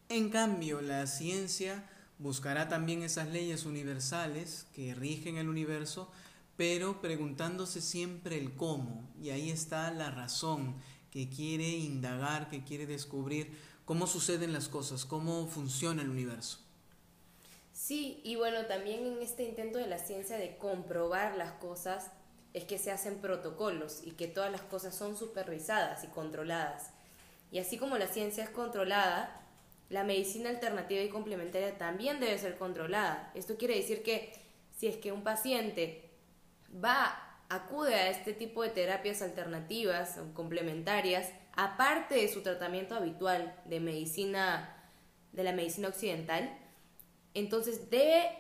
En 0.07 0.29
cambio, 0.29 0.79
la 0.79 1.05
ciencia 1.07 1.83
buscará 2.19 2.69
también 2.69 3.03
esas 3.03 3.27
leyes 3.27 3.65
universales 3.65 4.65
que 4.73 4.95
rigen 4.95 5.35
el 5.35 5.49
universo, 5.49 6.09
pero 6.55 7.01
preguntándose 7.01 7.81
siempre 7.81 8.37
el 8.37 8.55
cómo. 8.55 9.03
Y 9.21 9.31
ahí 9.31 9.49
está 9.51 9.91
la 9.91 10.09
razón 10.09 10.75
que 11.11 11.27
quiere 11.27 11.67
indagar, 11.67 12.47
que 12.47 12.63
quiere 12.63 12.87
descubrir 12.87 13.51
cómo 13.83 14.07
suceden 14.07 14.53
las 14.53 14.69
cosas, 14.69 15.03
cómo 15.03 15.45
funciona 15.49 16.01
el 16.01 16.09
universo. 16.09 16.59
Sí, 17.73 18.21
y 18.23 18.37
bueno, 18.37 18.67
también 18.67 19.05
en 19.05 19.21
este 19.21 19.43
intento 19.43 19.79
de 19.79 19.87
la 19.87 19.99
ciencia 19.99 20.37
de 20.37 20.55
comprobar 20.57 21.35
las 21.35 21.51
cosas 21.51 22.09
es 22.53 22.63
que 22.63 22.77
se 22.77 22.91
hacen 22.91 23.17
protocolos 23.17 23.99
y 24.05 24.11
que 24.11 24.29
todas 24.29 24.49
las 24.49 24.61
cosas 24.61 24.95
son 24.95 25.17
supervisadas 25.17 26.05
y 26.05 26.07
controladas. 26.07 26.94
Y 27.55 27.59
así 27.59 27.77
como 27.77 27.97
la 27.97 28.07
ciencia 28.07 28.43
es 28.43 28.49
controlada, 28.49 29.41
la 29.87 30.03
medicina 30.03 30.49
alternativa 30.49 31.01
y 31.01 31.07
complementaria 31.07 31.77
también 31.77 32.19
debe 32.19 32.37
ser 32.37 32.57
controlada. 32.57 33.31
Esto 33.33 33.55
quiere 33.55 33.77
decir 33.77 34.03
que 34.03 34.33
si 34.71 34.87
es 34.87 34.97
que 34.97 35.13
un 35.13 35.23
paciente 35.23 36.11
va, 36.83 37.17
acude 37.47 37.95
a 37.95 38.09
este 38.09 38.33
tipo 38.33 38.61
de 38.61 38.71
terapias 38.71 39.21
alternativas 39.21 40.17
o 40.17 40.33
complementarias, 40.33 41.31
aparte 41.55 42.15
de 42.15 42.27
su 42.27 42.41
tratamiento 42.41 42.93
habitual 42.93 43.55
de 43.63 43.79
medicina, 43.79 44.91
de 45.31 45.43
la 45.45 45.53
medicina 45.53 45.87
occidental, 45.87 46.57
entonces 47.33 47.89
debe 47.89 48.37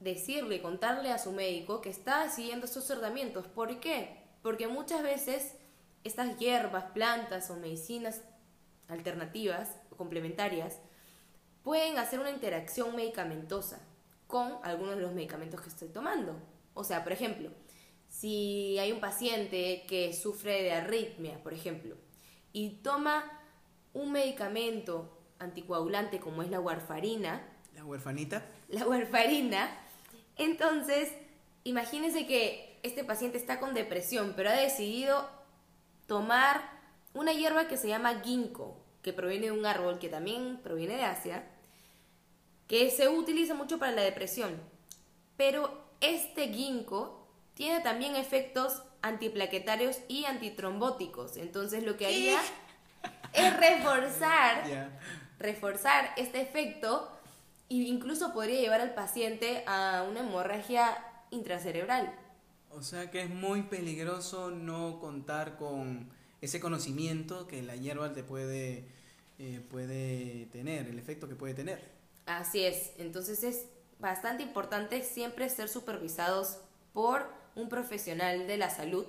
decirle, 0.00 0.62
contarle 0.62 1.10
a 1.10 1.18
su 1.18 1.32
médico 1.32 1.82
que 1.82 1.90
está 1.90 2.30
siguiendo 2.30 2.64
estos 2.64 2.86
tratamientos. 2.86 3.46
¿Por 3.46 3.78
qué? 3.78 4.22
Porque 4.40 4.68
muchas 4.68 5.02
veces 5.02 5.52
estas 6.02 6.38
hierbas, 6.38 6.84
plantas 6.92 7.50
o 7.50 7.56
medicinas 7.56 8.22
alternativas 8.88 9.76
o 9.90 9.96
complementarias 9.96 10.78
pueden 11.62 11.98
hacer 11.98 12.20
una 12.20 12.30
interacción 12.30 12.94
medicamentosa 12.94 13.80
con 14.26 14.58
algunos 14.62 14.96
de 14.96 15.02
los 15.02 15.12
medicamentos 15.12 15.60
que 15.60 15.68
estoy 15.68 15.88
tomando. 15.88 16.36
O 16.74 16.84
sea, 16.84 17.02
por 17.02 17.12
ejemplo, 17.12 17.50
si 18.08 18.78
hay 18.78 18.92
un 18.92 19.00
paciente 19.00 19.84
que 19.88 20.12
sufre 20.12 20.62
de 20.62 20.72
arritmia, 20.72 21.42
por 21.42 21.54
ejemplo, 21.54 21.96
y 22.52 22.80
toma 22.82 23.24
un 23.92 24.12
medicamento 24.12 25.18
anticoagulante 25.38 26.20
como 26.20 26.42
es 26.42 26.50
la 26.50 26.60
warfarina. 26.60 27.42
¿La 27.74 27.84
huerfanita? 27.84 28.44
La 28.68 28.86
warfarina. 28.86 29.68
Entonces, 30.36 31.12
imagínense 31.64 32.26
que 32.26 32.78
este 32.82 33.04
paciente 33.04 33.38
está 33.38 33.60
con 33.60 33.74
depresión, 33.74 34.34
pero 34.36 34.50
ha 34.50 34.54
decidido 34.54 35.28
tomar 36.06 36.73
una 37.14 37.32
hierba 37.32 37.68
que 37.68 37.76
se 37.76 37.88
llama 37.88 38.20
ginkgo, 38.22 38.76
que 39.02 39.12
proviene 39.12 39.46
de 39.46 39.52
un 39.52 39.64
árbol 39.64 39.98
que 39.98 40.08
también 40.08 40.60
proviene 40.62 40.96
de 40.96 41.04
Asia, 41.04 41.44
que 42.66 42.90
se 42.90 43.08
utiliza 43.08 43.54
mucho 43.54 43.78
para 43.78 43.92
la 43.92 44.02
depresión. 44.02 44.60
Pero 45.36 45.84
este 46.00 46.48
ginkgo 46.48 47.26
tiene 47.54 47.80
también 47.80 48.16
efectos 48.16 48.82
antiplaquetarios 49.02 49.98
y 50.08 50.24
antitrombóticos. 50.24 51.36
Entonces 51.36 51.84
lo 51.84 51.96
que 51.96 52.06
haría 52.06 52.40
es 53.32 53.56
reforzar, 53.58 54.90
reforzar 55.38 56.10
este 56.16 56.40
efecto 56.40 57.10
e 57.68 57.74
incluso 57.74 58.32
podría 58.32 58.60
llevar 58.60 58.80
al 58.80 58.94
paciente 58.94 59.62
a 59.66 60.04
una 60.08 60.20
hemorragia 60.20 60.96
intracerebral. 61.30 62.14
O 62.70 62.82
sea 62.82 63.10
que 63.10 63.22
es 63.22 63.30
muy 63.30 63.62
peligroso 63.62 64.50
no 64.50 64.98
contar 64.98 65.56
con 65.56 66.10
ese 66.44 66.60
conocimiento 66.60 67.46
que 67.46 67.62
la 67.62 67.76
hierba 67.76 68.12
te 68.12 68.22
puede, 68.22 68.86
eh, 69.38 69.60
puede 69.70 70.46
tener, 70.46 70.86
el 70.86 70.98
efecto 70.98 71.28
que 71.28 71.34
puede 71.34 71.54
tener. 71.54 71.92
Así 72.26 72.64
es, 72.64 72.92
entonces 72.98 73.42
es 73.42 73.66
bastante 73.98 74.42
importante 74.42 75.02
siempre 75.02 75.48
ser 75.48 75.68
supervisados 75.68 76.58
por 76.92 77.26
un 77.54 77.68
profesional 77.68 78.46
de 78.46 78.56
la 78.56 78.70
salud, 78.70 79.06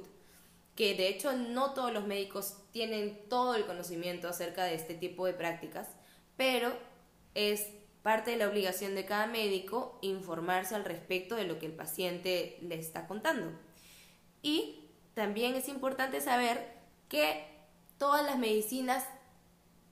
que 0.75 0.96
de 0.96 1.08
hecho 1.08 1.34
no 1.34 1.74
todos 1.74 1.94
los 1.94 2.06
médicos 2.06 2.58
tienen 2.72 3.20
todo 3.30 3.56
el 3.56 3.65
conocimiento 3.65 4.27
acerca 4.27 4.65
de 4.65 4.75
este 4.75 4.94
tipo 4.94 5.25
de 5.25 5.34
prácticas, 5.34 5.88
pero 6.36 6.77
es 7.34 7.68
parte 8.04 8.32
de 8.32 8.38
la 8.38 8.48
obligación 8.48 8.94
de 8.96 9.06
cada 9.06 9.27
médico 9.27 9.98
informarse 10.01 10.75
al 10.75 10.86
respecto 10.86 11.36
de 11.36 11.46
lo 11.46 11.60
que 11.60 11.65
el 11.65 11.74
paciente 11.74 12.58
le 12.62 12.75
está 12.75 13.08
contando. 13.08 13.51
Y 14.42 14.89
también 15.15 15.56
es 15.56 15.70
importante 15.70 16.22
saber 16.22 16.75
que 17.16 17.46
todas 17.98 18.26
las 18.26 18.38
medicinas 18.38 19.06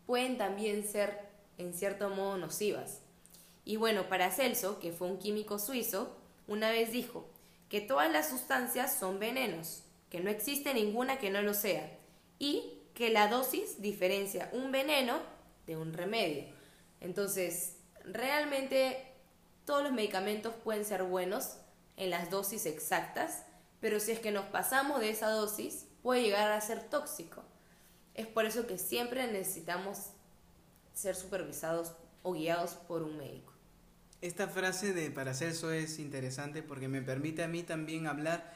pueden 0.05 0.37
también 0.37 0.85
ser 0.85 1.21
en 1.57 1.73
cierto 1.73 2.09
modo 2.09 2.37
nocivas. 2.37 2.99
Y 3.63 3.77
bueno, 3.77 4.09
para 4.09 4.29
Celso, 4.29 4.77
que 4.81 4.91
fue 4.91 5.07
un 5.07 5.19
químico 5.19 5.57
suizo, 5.57 6.17
una 6.47 6.69
vez 6.69 6.91
dijo, 6.91 7.29
que 7.69 7.79
todas 7.79 8.11
las 8.11 8.27
sustancias 8.27 8.93
son 8.93 9.19
venenos, 9.19 9.83
que 10.09 10.19
no 10.19 10.29
existe 10.29 10.73
ninguna 10.73 11.17
que 11.17 11.29
no 11.29 11.41
lo 11.41 11.53
sea, 11.53 11.97
y 12.39 12.81
que 12.93 13.09
la 13.09 13.29
dosis 13.29 13.81
diferencia 13.81 14.49
un 14.51 14.73
veneno 14.73 15.17
de 15.65 15.77
un 15.77 15.93
remedio. 15.93 16.43
Entonces, 16.99 17.77
realmente 18.03 19.01
todos 19.63 19.81
los 19.81 19.93
medicamentos 19.93 20.55
pueden 20.61 20.83
ser 20.83 21.03
buenos 21.03 21.55
en 21.95 22.09
las 22.09 22.29
dosis 22.29 22.65
exactas, 22.65 23.45
pero 23.79 24.01
si 24.01 24.11
es 24.11 24.19
que 24.19 24.31
nos 24.31 24.47
pasamos 24.47 24.99
de 24.99 25.09
esa 25.09 25.29
dosis, 25.29 25.85
puede 26.03 26.21
llegar 26.21 26.51
a 26.51 26.61
ser 26.61 26.83
tóxico. 26.83 27.43
Es 28.13 28.27
por 28.27 28.45
eso 28.45 28.67
que 28.67 28.77
siempre 28.77 29.31
necesitamos 29.31 30.09
ser 30.93 31.15
supervisados 31.15 31.93
o 32.21 32.33
guiados 32.33 32.75
por 32.75 33.01
un 33.01 33.17
médico. 33.17 33.53
Esta 34.21 34.47
frase 34.47 34.93
de 34.93 35.09
Paracelso 35.09 35.71
es 35.71 35.97
interesante 35.97 36.61
porque 36.61 36.87
me 36.87 37.01
permite 37.01 37.43
a 37.43 37.47
mí 37.47 37.63
también 37.63 38.05
hablar 38.05 38.53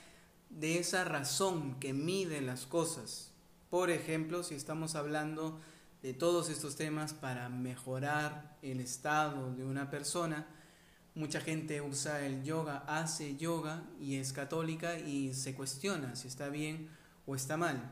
de 0.50 0.78
esa 0.78 1.04
razón 1.04 1.80
que 1.80 1.94
mide 1.94 2.42
las 2.42 2.66
cosas. 2.66 3.32
Por 3.70 3.90
ejemplo, 3.90 4.44
si 4.44 4.56
estamos 4.56 4.96
hablando 4.96 5.60
de 6.02 6.14
todos 6.14 6.50
estos 6.50 6.76
temas 6.76 7.14
para 7.14 7.50
mejorar 7.50 8.58
el 8.62 8.80
estado 8.80 9.54
de 9.56 9.66
una 9.66 9.90
persona, 9.90 10.48
mucha 11.16 11.42
gente 11.42 11.82
usa 11.82 12.26
el 12.26 12.44
yoga, 12.44 12.84
hace 12.88 13.36
yoga 13.36 13.84
y 14.00 14.18
es 14.18 14.32
católica 14.32 15.00
y 15.00 15.34
se 15.34 15.54
cuestiona 15.54 16.16
si 16.16 16.28
está 16.28 16.48
bien 16.48 16.90
o 17.28 17.36
está 17.36 17.58
mal. 17.58 17.92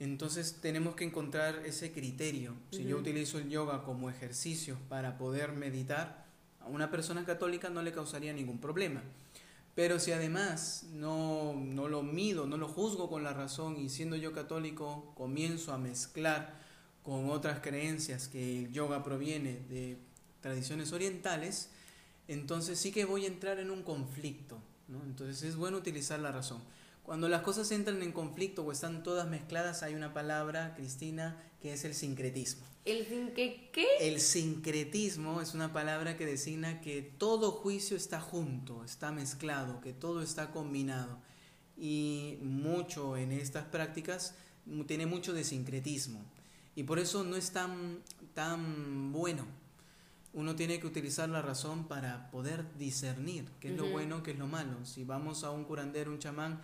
Entonces 0.00 0.58
tenemos 0.62 0.94
que 0.94 1.04
encontrar 1.04 1.62
ese 1.66 1.92
criterio. 1.92 2.54
Si 2.70 2.84
yo 2.84 2.96
utilizo 2.96 3.38
el 3.38 3.50
yoga 3.50 3.82
como 3.82 4.08
ejercicio 4.08 4.78
para 4.88 5.18
poder 5.18 5.52
meditar, 5.52 6.24
a 6.60 6.68
una 6.68 6.90
persona 6.90 7.24
católica 7.24 7.68
no 7.68 7.82
le 7.82 7.92
causaría 7.92 8.32
ningún 8.32 8.58
problema. 8.58 9.02
Pero 9.74 9.98
si 9.98 10.12
además 10.12 10.86
no, 10.92 11.54
no 11.54 11.88
lo 11.88 12.02
mido, 12.02 12.46
no 12.46 12.56
lo 12.56 12.68
juzgo 12.68 13.08
con 13.08 13.24
la 13.24 13.32
razón 13.32 13.76
y 13.76 13.88
siendo 13.88 14.16
yo 14.16 14.32
católico 14.32 15.12
comienzo 15.16 15.72
a 15.72 15.78
mezclar 15.78 16.54
con 17.02 17.30
otras 17.30 17.60
creencias 17.60 18.28
que 18.28 18.64
el 18.64 18.72
yoga 18.72 19.02
proviene 19.02 19.60
de 19.68 19.98
tradiciones 20.40 20.92
orientales, 20.92 21.70
entonces 22.28 22.78
sí 22.78 22.92
que 22.92 23.04
voy 23.04 23.24
a 23.24 23.28
entrar 23.28 23.58
en 23.58 23.70
un 23.70 23.82
conflicto. 23.82 24.58
¿no? 24.88 25.02
Entonces 25.04 25.42
es 25.42 25.56
bueno 25.56 25.78
utilizar 25.78 26.20
la 26.20 26.32
razón. 26.32 26.60
Cuando 27.08 27.30
las 27.30 27.40
cosas 27.40 27.72
entran 27.72 28.02
en 28.02 28.12
conflicto 28.12 28.62
o 28.62 28.70
están 28.70 29.02
todas 29.02 29.26
mezcladas, 29.26 29.82
hay 29.82 29.94
una 29.94 30.12
palabra, 30.12 30.74
Cristina, 30.76 31.42
que 31.58 31.72
es 31.72 31.86
el 31.86 31.94
sincretismo. 31.94 32.66
¿El 32.84 33.06
sin 33.06 33.32
qué? 33.32 33.86
El 33.98 34.20
sincretismo 34.20 35.40
es 35.40 35.54
una 35.54 35.72
palabra 35.72 36.18
que 36.18 36.26
designa 36.26 36.82
que 36.82 37.00
todo 37.00 37.50
juicio 37.50 37.96
está 37.96 38.20
junto, 38.20 38.84
está 38.84 39.10
mezclado, 39.10 39.80
que 39.80 39.94
todo 39.94 40.20
está 40.20 40.50
combinado. 40.50 41.18
Y 41.78 42.36
mucho 42.42 43.16
en 43.16 43.32
estas 43.32 43.64
prácticas 43.64 44.34
tiene 44.86 45.06
mucho 45.06 45.32
de 45.32 45.44
sincretismo. 45.44 46.22
Y 46.76 46.82
por 46.82 46.98
eso 46.98 47.24
no 47.24 47.36
es 47.36 47.52
tan, 47.52 48.00
tan 48.34 49.12
bueno. 49.12 49.46
Uno 50.34 50.54
tiene 50.56 50.78
que 50.78 50.86
utilizar 50.86 51.30
la 51.30 51.40
razón 51.40 51.88
para 51.88 52.30
poder 52.30 52.66
discernir 52.76 53.46
qué 53.60 53.70
es 53.70 53.78
lo 53.78 53.88
bueno, 53.88 54.22
qué 54.22 54.32
es 54.32 54.38
lo 54.38 54.46
malo. 54.46 54.84
Si 54.84 55.04
vamos 55.04 55.42
a 55.42 55.50
un 55.50 55.64
curandero, 55.64 56.10
un 56.10 56.18
chamán, 56.18 56.60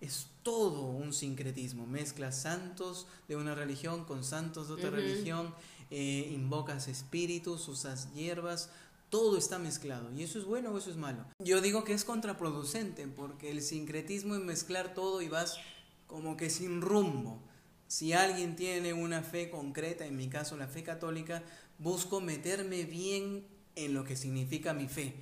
es 0.00 0.26
todo 0.42 0.82
un 0.82 1.12
sincretismo. 1.12 1.86
Mezclas 1.86 2.42
santos 2.42 3.06
de 3.28 3.36
una 3.36 3.54
religión 3.54 4.04
con 4.04 4.24
santos 4.24 4.68
de 4.68 4.74
otra 4.74 4.90
religión, 4.90 5.54
eh, 5.90 6.30
invocas 6.32 6.88
espíritus, 6.88 7.68
usas 7.68 8.12
hierbas, 8.14 8.70
todo 9.10 9.38
está 9.38 9.58
mezclado. 9.58 10.12
¿Y 10.12 10.22
eso 10.22 10.38
es 10.38 10.44
bueno 10.44 10.70
o 10.70 10.78
eso 10.78 10.90
es 10.90 10.96
malo? 10.96 11.24
Yo 11.38 11.60
digo 11.60 11.84
que 11.84 11.94
es 11.94 12.04
contraproducente 12.04 13.06
porque 13.08 13.50
el 13.50 13.62
sincretismo 13.62 14.34
es 14.34 14.42
mezclar 14.42 14.94
todo 14.94 15.22
y 15.22 15.28
vas 15.28 15.58
como 16.06 16.36
que 16.36 16.50
sin 16.50 16.80
rumbo. 16.80 17.42
Si 17.86 18.12
alguien 18.12 18.54
tiene 18.54 18.92
una 18.92 19.22
fe 19.22 19.50
concreta, 19.50 20.04
en 20.04 20.16
mi 20.16 20.28
caso 20.28 20.56
la 20.56 20.68
fe 20.68 20.82
católica, 20.82 21.42
busco 21.78 22.20
meterme 22.20 22.84
bien 22.84 23.46
en 23.76 23.94
lo 23.94 24.04
que 24.04 24.16
significa 24.16 24.74
mi 24.74 24.88
fe 24.88 25.14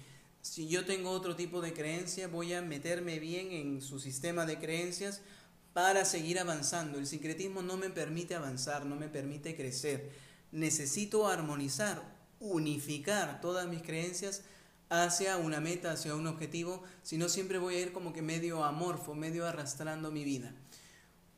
si 0.46 0.68
yo 0.68 0.84
tengo 0.84 1.10
otro 1.10 1.34
tipo 1.34 1.60
de 1.60 1.72
creencia, 1.72 2.28
voy 2.28 2.54
a 2.54 2.62
meterme 2.62 3.18
bien 3.18 3.50
en 3.50 3.82
su 3.82 3.98
sistema 3.98 4.46
de 4.46 4.58
creencias 4.58 5.20
para 5.72 6.04
seguir 6.04 6.38
avanzando. 6.38 6.98
El 6.98 7.06
sincretismo 7.06 7.62
no 7.62 7.76
me 7.76 7.90
permite 7.90 8.36
avanzar, 8.36 8.86
no 8.86 8.94
me 8.94 9.08
permite 9.08 9.56
crecer. 9.56 10.12
Necesito 10.52 11.26
armonizar, 11.26 12.00
unificar 12.38 13.40
todas 13.40 13.66
mis 13.66 13.82
creencias 13.82 14.42
hacia 14.88 15.36
una 15.36 15.60
meta, 15.60 15.90
hacia 15.90 16.14
un 16.14 16.28
objetivo, 16.28 16.82
si 17.02 17.18
no 17.18 17.28
siempre 17.28 17.58
voy 17.58 17.74
a 17.74 17.80
ir 17.80 17.92
como 17.92 18.12
que 18.12 18.22
medio 18.22 18.64
amorfo, 18.64 19.14
medio 19.14 19.46
arrastrando 19.46 20.12
mi 20.12 20.22
vida. 20.22 20.54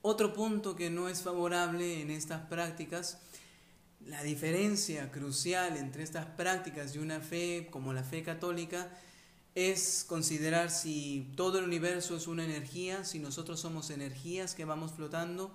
Otro 0.03 0.35
punto 0.35 0.77
que 0.77 0.91
no 0.91 1.09
es 1.09 1.23
favorable 1.23 2.03
en 2.03 2.11
estas 2.11 2.47
prácticas 2.47 3.19
la 4.07 4.23
diferencia 4.23 5.11
crucial 5.11 5.77
entre 5.77 6.03
estas 6.03 6.27
prácticas 6.27 6.95
y 6.95 6.99
una 6.99 7.21
fe 7.21 7.69
como 7.71 7.93
la 7.93 8.03
fe 8.03 8.23
católica 8.23 8.91
es 9.55 10.05
considerar 10.07 10.71
si 10.71 11.33
todo 11.37 11.59
el 11.59 11.65
universo 11.65 12.17
es 12.17 12.27
una 12.27 12.45
energía, 12.45 13.05
si 13.05 13.19
nosotros 13.19 13.61
somos 13.61 13.91
energías 13.91 14.55
que 14.55 14.65
vamos 14.65 14.93
flotando, 14.93 15.53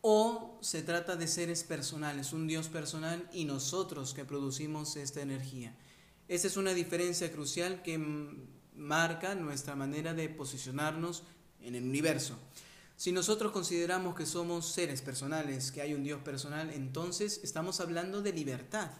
o 0.00 0.58
se 0.60 0.82
trata 0.82 1.16
de 1.16 1.26
seres 1.26 1.64
personales, 1.64 2.32
un 2.32 2.46
Dios 2.46 2.68
personal 2.68 3.28
y 3.32 3.46
nosotros 3.46 4.12
que 4.14 4.24
producimos 4.24 4.96
esta 4.96 5.22
energía. 5.22 5.74
Esa 6.28 6.46
es 6.46 6.56
una 6.56 6.74
diferencia 6.74 7.32
crucial 7.32 7.82
que 7.82 7.98
marca 8.76 9.34
nuestra 9.34 9.74
manera 9.74 10.14
de 10.14 10.28
posicionarnos 10.28 11.22
en 11.60 11.74
el 11.74 11.84
universo. 11.84 12.38
Si 13.04 13.12
nosotros 13.12 13.52
consideramos 13.52 14.14
que 14.14 14.24
somos 14.24 14.66
seres 14.66 15.02
personales, 15.02 15.70
que 15.70 15.82
hay 15.82 15.92
un 15.92 16.04
Dios 16.04 16.22
personal, 16.22 16.70
entonces 16.70 17.38
estamos 17.44 17.80
hablando 17.80 18.22
de 18.22 18.32
libertad. 18.32 18.92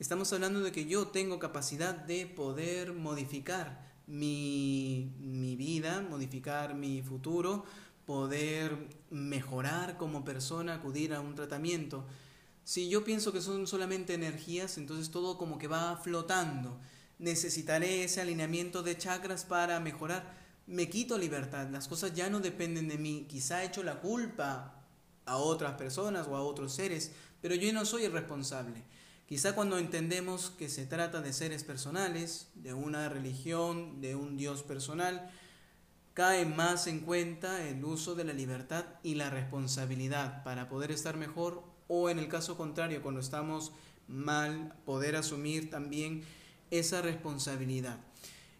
Estamos 0.00 0.32
hablando 0.32 0.58
de 0.58 0.72
que 0.72 0.86
yo 0.86 1.06
tengo 1.06 1.38
capacidad 1.38 1.94
de 1.94 2.26
poder 2.26 2.94
modificar 2.94 3.86
mi, 4.08 5.54
vida, 5.56 6.00
modificar 6.00 6.74
mi 6.74 7.00
futuro, 7.00 7.64
poder 8.06 8.76
mejorar 9.10 9.96
como 9.98 10.24
persona, 10.24 10.74
acudir 10.74 11.14
a 11.14 11.20
un 11.20 11.36
tratamiento. 11.36 12.04
Si 12.64 12.88
yo 12.88 13.04
pienso 13.04 13.32
que 13.32 13.40
son 13.40 13.68
solamente 13.68 14.14
energías, 14.14 14.78
entonces 14.78 15.12
todo 15.12 15.38
como 15.38 15.58
que 15.58 15.68
va 15.68 15.96
flotando. 16.02 16.80
Necesitaré 17.20 18.02
ese 18.02 18.20
alineamiento 18.20 18.82
de 18.82 18.98
chakras 18.98 19.44
para 19.44 19.78
mejorar 19.78 20.47
me 20.68 20.90
quito 20.90 21.16
libertad, 21.16 21.68
las 21.70 21.88
cosas 21.88 22.14
ya 22.14 22.28
no 22.28 22.40
dependen 22.40 22.88
de 22.88 22.98
mí, 22.98 23.26
quizá 23.28 23.62
he 23.62 23.66
hecho 23.66 23.82
la 23.82 24.00
culpa 24.00 24.84
a 25.24 25.36
otras 25.38 25.74
personas 25.74 26.28
o 26.28 26.36
a 26.36 26.42
otros 26.42 26.74
seres, 26.74 27.12
pero 27.40 27.54
yo 27.54 27.72
no 27.72 27.86
soy 27.86 28.04
el 28.04 28.12
responsable. 28.12 28.84
Quizá 29.26 29.54
cuando 29.54 29.78
entendemos 29.78 30.50
que 30.50 30.68
se 30.68 30.86
trata 30.86 31.20
de 31.20 31.32
seres 31.32 31.64
personales, 31.64 32.48
de 32.54 32.74
una 32.74 33.08
religión, 33.08 34.00
de 34.00 34.14
un 34.14 34.36
Dios 34.36 34.62
personal, 34.62 35.30
cae 36.14 36.44
más 36.46 36.86
en 36.86 37.00
cuenta 37.00 37.66
el 37.66 37.84
uso 37.84 38.14
de 38.14 38.24
la 38.24 38.32
libertad 38.32 38.84
y 39.02 39.14
la 39.14 39.30
responsabilidad 39.30 40.42
para 40.44 40.68
poder 40.68 40.90
estar 40.90 41.16
mejor 41.16 41.62
o 41.88 42.10
en 42.10 42.18
el 42.18 42.28
caso 42.28 42.56
contrario, 42.56 43.02
cuando 43.02 43.20
estamos 43.20 43.72
mal, 44.06 44.74
poder 44.84 45.16
asumir 45.16 45.70
también 45.70 46.24
esa 46.70 47.00
responsabilidad. 47.00 47.98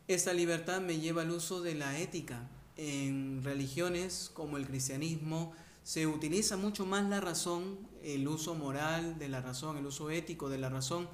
Esta 0.08 0.32
libertad 0.32 0.80
me 0.80 0.98
lleva 0.98 1.20
al 1.20 1.30
uso 1.30 1.60
de 1.60 1.74
la 1.74 1.98
ética. 1.98 2.48
En 2.78 3.44
religiones 3.44 4.30
como 4.32 4.56
el 4.56 4.66
cristianismo 4.66 5.52
se 5.82 6.06
utiliza 6.06 6.56
mucho 6.56 6.86
más 6.86 7.06
la 7.10 7.20
razón, 7.20 7.78
el 8.02 8.26
uso 8.26 8.54
moral 8.54 9.18
de 9.18 9.28
la 9.28 9.42
razón, 9.42 9.76
el 9.76 9.84
uso 9.84 10.08
ético 10.08 10.48
de 10.48 10.56
la 10.56 10.70
razón 10.70 11.10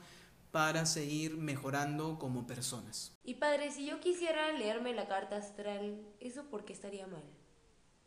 para 0.52 0.86
seguir 0.86 1.36
mejorando 1.36 2.20
como 2.20 2.46
personas. 2.46 3.10
Y 3.24 3.34
padre, 3.34 3.72
si 3.72 3.84
yo 3.84 3.98
quisiera 3.98 4.52
leerme 4.52 4.94
la 4.94 5.08
carta 5.08 5.38
astral, 5.38 6.00
¿eso 6.20 6.44
por 6.44 6.64
qué 6.64 6.72
estaría 6.72 7.08
mal? 7.08 7.24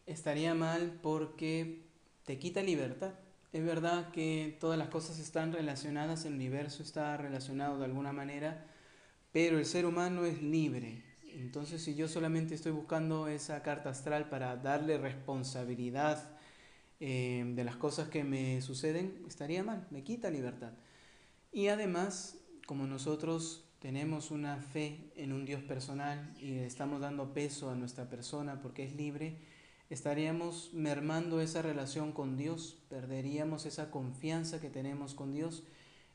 Estaría 0.05 0.55
mal 0.55 0.99
porque 1.03 1.81
te 2.23 2.39
quita 2.39 2.63
libertad. 2.63 3.11
Es 3.51 3.65
verdad 3.65 4.11
que 4.11 4.55
todas 4.61 4.79
las 4.79 4.87
cosas 4.87 5.19
están 5.19 5.51
relacionadas, 5.51 6.23
el 6.23 6.35
universo 6.35 6.81
está 6.81 7.17
relacionado 7.17 7.77
de 7.77 7.83
alguna 7.83 8.13
manera, 8.13 8.65
pero 9.37 9.59
el 9.59 9.67
ser 9.67 9.85
humano 9.85 10.25
es 10.25 10.41
libre. 10.41 11.03
Entonces, 11.35 11.83
si 11.83 11.93
yo 11.93 12.07
solamente 12.07 12.55
estoy 12.55 12.71
buscando 12.71 13.27
esa 13.27 13.61
carta 13.61 13.91
astral 13.91 14.29
para 14.29 14.55
darle 14.55 14.97
responsabilidad 14.97 16.31
eh, 16.99 17.43
de 17.55 17.63
las 17.63 17.75
cosas 17.75 18.09
que 18.09 18.23
me 18.23 18.59
suceden, 18.63 19.23
estaría 19.27 19.63
mal, 19.63 19.85
me 19.91 20.03
quita 20.03 20.31
libertad. 20.31 20.71
Y 21.51 21.67
además, 21.67 22.39
como 22.65 22.87
nosotros 22.87 23.63
tenemos 23.77 24.31
una 24.31 24.57
fe 24.57 25.11
en 25.15 25.33
un 25.33 25.45
Dios 25.45 25.61
personal 25.61 26.33
y 26.41 26.53
estamos 26.57 26.99
dando 26.99 27.35
peso 27.35 27.69
a 27.69 27.75
nuestra 27.75 28.09
persona 28.09 28.59
porque 28.59 28.85
es 28.85 28.95
libre, 28.95 29.37
estaríamos 29.91 30.71
mermando 30.73 31.41
esa 31.41 31.61
relación 31.61 32.11
con 32.11 32.37
Dios, 32.37 32.79
perderíamos 32.89 33.67
esa 33.67 33.91
confianza 33.91 34.59
que 34.59 34.71
tenemos 34.71 35.13
con 35.13 35.31
Dios 35.31 35.61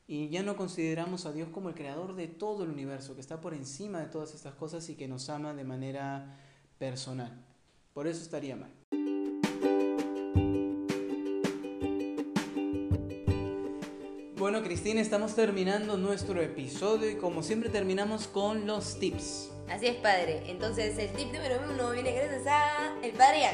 y 0.07 0.29
ya 0.29 0.43
no 0.43 0.55
consideramos 0.55 1.25
a 1.25 1.31
Dios 1.31 1.49
como 1.49 1.69
el 1.69 1.75
creador 1.75 2.15
de 2.15 2.27
todo 2.27 2.63
el 2.63 2.69
universo, 2.69 3.15
que 3.15 3.21
está 3.21 3.39
por 3.39 3.53
encima 3.53 3.99
de 3.99 4.07
todas 4.07 4.33
estas 4.33 4.53
cosas 4.53 4.87
y 4.89 4.95
que 4.95 5.07
nos 5.07 5.29
ama 5.29 5.53
de 5.53 5.63
manera 5.63 6.37
personal. 6.77 7.31
Por 7.93 8.07
eso 8.07 8.21
estaría 8.21 8.55
mal. 8.55 8.71
Bueno, 14.37 14.61
Cristina, 14.61 14.99
estamos 14.99 15.35
terminando 15.35 15.95
nuestro 15.95 16.41
episodio 16.41 17.09
y 17.09 17.15
como 17.15 17.43
siempre 17.43 17.69
terminamos 17.69 18.27
con 18.27 18.67
los 18.67 18.99
tips. 18.99 19.51
Así 19.69 19.87
es, 19.87 19.95
padre. 19.95 20.43
Entonces, 20.47 20.97
el 20.97 21.13
tip 21.13 21.27
número 21.27 21.61
uno 21.73 21.91
viene 21.91 22.11
gracias 22.11 22.45
a 22.47 22.99
el 23.01 23.13
padre 23.13 23.51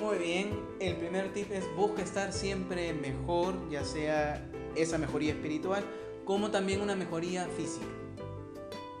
Muy 0.00 0.16
bien, 0.16 0.58
el 0.80 0.96
primer 0.96 1.34
tip 1.34 1.52
es 1.52 1.64
busca 1.76 2.00
estar 2.00 2.32
siempre 2.32 2.94
mejor, 2.94 3.68
ya 3.68 3.84
sea 3.84 4.51
esa 4.76 4.98
mejoría 4.98 5.32
espiritual 5.32 5.84
como 6.24 6.50
también 6.50 6.80
una 6.80 6.94
mejoría 6.94 7.46
física. 7.56 7.86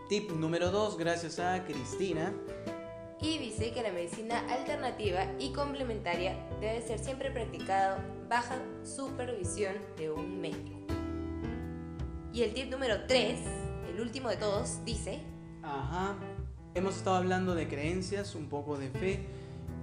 tip 0.08 0.30
número 0.32 0.70
2, 0.70 0.98
gracias 0.98 1.38
a 1.38 1.64
Cristina. 1.64 2.32
Y 3.20 3.38
dice 3.38 3.72
que 3.72 3.82
la 3.82 3.92
medicina 3.92 4.40
alternativa 4.52 5.26
y 5.38 5.52
complementaria 5.52 6.36
debe 6.60 6.82
ser 6.82 6.98
siempre 6.98 7.30
practicado 7.30 7.98
bajo 8.28 8.54
supervisión 8.82 9.74
de 9.96 10.10
un 10.10 10.40
médico. 10.40 10.80
Y 12.32 12.42
el 12.42 12.54
tip 12.54 12.70
número 12.70 13.06
3, 13.06 13.38
el 13.90 14.00
último 14.00 14.28
de 14.28 14.36
todos, 14.36 14.84
dice... 14.84 15.20
Ajá, 15.62 16.16
hemos 16.74 16.96
estado 16.96 17.16
hablando 17.16 17.54
de 17.54 17.68
creencias, 17.68 18.34
un 18.34 18.48
poco 18.48 18.76
de 18.76 18.90
fe, 18.90 19.26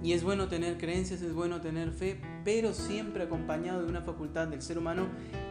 y 0.02 0.12
es 0.12 0.22
bueno 0.22 0.48
tener 0.48 0.76
creencias, 0.76 1.22
es 1.22 1.32
bueno 1.32 1.60
tener 1.60 1.92
fe, 1.92 2.20
pero 2.44 2.74
siempre 2.74 3.24
acompañado 3.24 3.82
de 3.82 3.88
una 3.88 4.02
facultad 4.02 4.48
del 4.48 4.62
ser 4.62 4.78
humano 4.78 5.08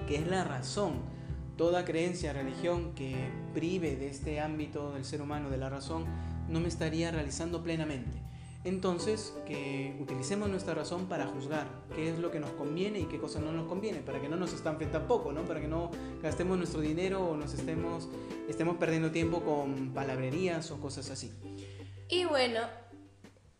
que 0.07 0.15
es 0.15 0.27
la 0.27 0.43
razón. 0.43 0.93
Toda 1.57 1.83
creencia, 1.83 2.31
religión 2.31 2.93
que 2.95 3.15
prive 3.53 3.95
de 3.95 4.07
este 4.07 4.39
ámbito 4.39 4.93
del 4.93 5.03
ser 5.03 5.21
humano, 5.21 5.49
de 5.49 5.57
la 5.57 5.69
razón, 5.69 6.05
no 6.47 6.59
me 6.59 6.67
estaría 6.67 7.11
realizando 7.11 7.61
plenamente. 7.63 8.17
Entonces, 8.65 9.33
que 9.45 9.95
utilicemos 10.01 10.49
nuestra 10.49 10.73
razón 10.73 11.07
para 11.07 11.25
juzgar 11.27 11.67
qué 11.95 12.09
es 12.09 12.19
lo 12.19 12.29
que 12.29 12.41
nos 12.41 12.51
conviene 12.51 12.99
y 12.99 13.05
qué 13.05 13.17
cosas 13.17 13.41
no 13.41 13.53
nos 13.53 13.67
conviene, 13.67 13.99
para 13.99 14.19
que 14.19 14.27
no 14.27 14.35
nos 14.35 14.53
estampen 14.53 14.91
tampoco, 14.91 15.31
¿no? 15.31 15.43
Para 15.43 15.61
que 15.61 15.67
no 15.67 15.91
gastemos 16.21 16.57
nuestro 16.57 16.81
dinero 16.81 17.25
o 17.25 17.37
nos 17.37 17.53
estemos, 17.53 18.09
estemos 18.49 18.75
perdiendo 18.75 19.11
tiempo 19.11 19.41
con 19.41 19.93
palabrerías 19.93 20.71
o 20.71 20.79
cosas 20.81 21.09
así. 21.09 21.31
Y 22.09 22.25
bueno, 22.25 22.61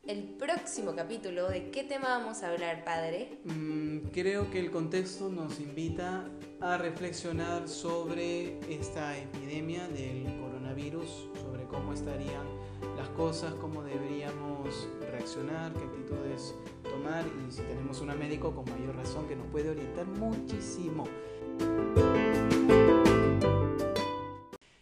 el 0.10 0.24
próximo 0.24 0.96
capítulo, 0.96 1.50
¿de 1.50 1.70
qué 1.70 1.84
tema 1.84 2.18
vamos 2.18 2.42
a 2.42 2.50
hablar, 2.50 2.84
padre? 2.84 3.38
Mm, 3.44 4.08
creo 4.12 4.50
que 4.50 4.60
el 4.60 4.72
contexto 4.72 5.30
nos 5.30 5.60
invita 5.60 6.28
a 6.60 6.80
reflexionar 6.80 7.68
sobre 7.68 8.58
esta 8.74 9.16
epidemia 9.16 9.88
del 9.90 10.26
coronavirus, 10.40 11.30
sobre 11.40 11.66
cómo 11.66 11.94
estarían 11.94 12.48
las 12.98 13.08
cosas, 13.10 13.54
cómo 13.62 13.84
deberíamos 13.84 14.90
reaccionar, 15.12 15.74
qué 15.74 15.84
actitudes 15.84 16.56
tomar 16.82 17.24
y 17.48 17.52
si 17.52 17.62
tenemos 17.62 18.02
un 18.02 18.08
médico 18.18 18.56
con 18.56 18.66
mayor 18.66 18.96
razón 18.96 19.28
que 19.28 19.36
nos 19.36 19.46
puede 19.52 19.70
orientar 19.70 20.08
muchísimo. 20.08 21.04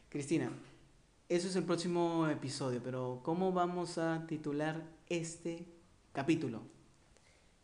Cristina, 0.07 0.49
eso 1.29 1.47
es 1.47 1.55
el 1.55 1.63
próximo 1.63 2.27
episodio, 2.27 2.81
pero 2.83 3.21
¿cómo 3.23 3.51
vamos 3.51 3.97
a 3.97 4.25
titular 4.27 4.81
este 5.09 5.65
capítulo? 6.13 6.61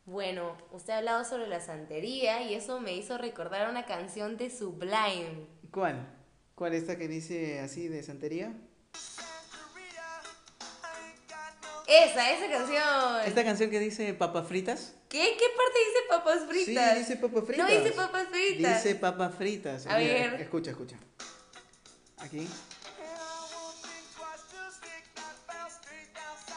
Bueno, 0.05 0.57
usted 0.71 0.93
ha 0.93 0.97
hablado 0.97 1.23
sobre 1.23 1.47
la 1.47 1.61
santería 1.61 2.43
y 2.43 2.55
eso 2.55 2.81
me 2.81 2.93
hizo 2.93 3.17
recordar 3.17 3.69
una 3.69 3.85
canción 3.85 4.35
de 4.35 4.49
Sublime. 4.49 5.47
¿Cuál? 5.71 6.05
¿Cuál 6.55 6.73
esta 6.73 6.97
que 6.97 7.07
dice 7.07 7.61
así 7.61 7.87
de 7.87 8.03
santería? 8.03 8.53
Esa, 11.87 12.31
esa 12.31 12.49
canción. 12.49 13.21
¿Esta 13.25 13.43
canción 13.43 13.69
que 13.69 13.79
dice 13.79 14.13
papas 14.13 14.47
fritas? 14.47 14.95
¿Qué? 15.07 15.37
¿Qué 15.37 15.45
parte 15.55 15.79
dice 15.87 15.99
papas 16.09 16.39
fritas? 16.49 16.93
Sí, 16.93 16.99
dice 16.99 17.15
papas 17.17 17.45
fritas. 17.45 17.69
No 17.69 17.79
dice 17.79 17.91
papas 17.91 18.27
fritas. 18.27 18.83
Dice 18.83 18.95
papas 18.95 19.35
fritas. 19.35 19.87
A 19.87 19.97
ver. 19.97 20.41
Escucha, 20.41 20.71
escucha. 20.71 20.97
Aquí. 22.17 22.47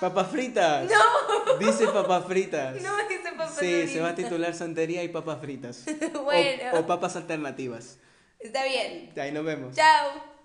Papas 0.01 0.29
fritas. 0.31 0.91
No. 0.91 1.59
Dice 1.59 1.87
papas 1.89 2.25
fritas. 2.27 2.83
No 2.83 2.97
dice 3.09 3.31
papas 3.33 3.55
Sí, 3.55 3.73
fritas. 3.73 3.91
se 3.91 4.01
va 4.01 4.09
a 4.11 4.15
titular 4.15 4.55
santería 4.55 5.03
y 5.05 5.09
papas 5.09 5.41
fritas. 5.41 5.85
Bueno. 6.25 6.63
O, 6.75 6.81
o 6.81 6.87
papas 6.87 7.17
alternativas. 7.17 7.99
Está 8.39 8.65
bien. 8.65 9.13
Ahí 9.17 9.33
nos 9.33 9.45
vemos. 9.45 9.75
Chao. 9.75 10.36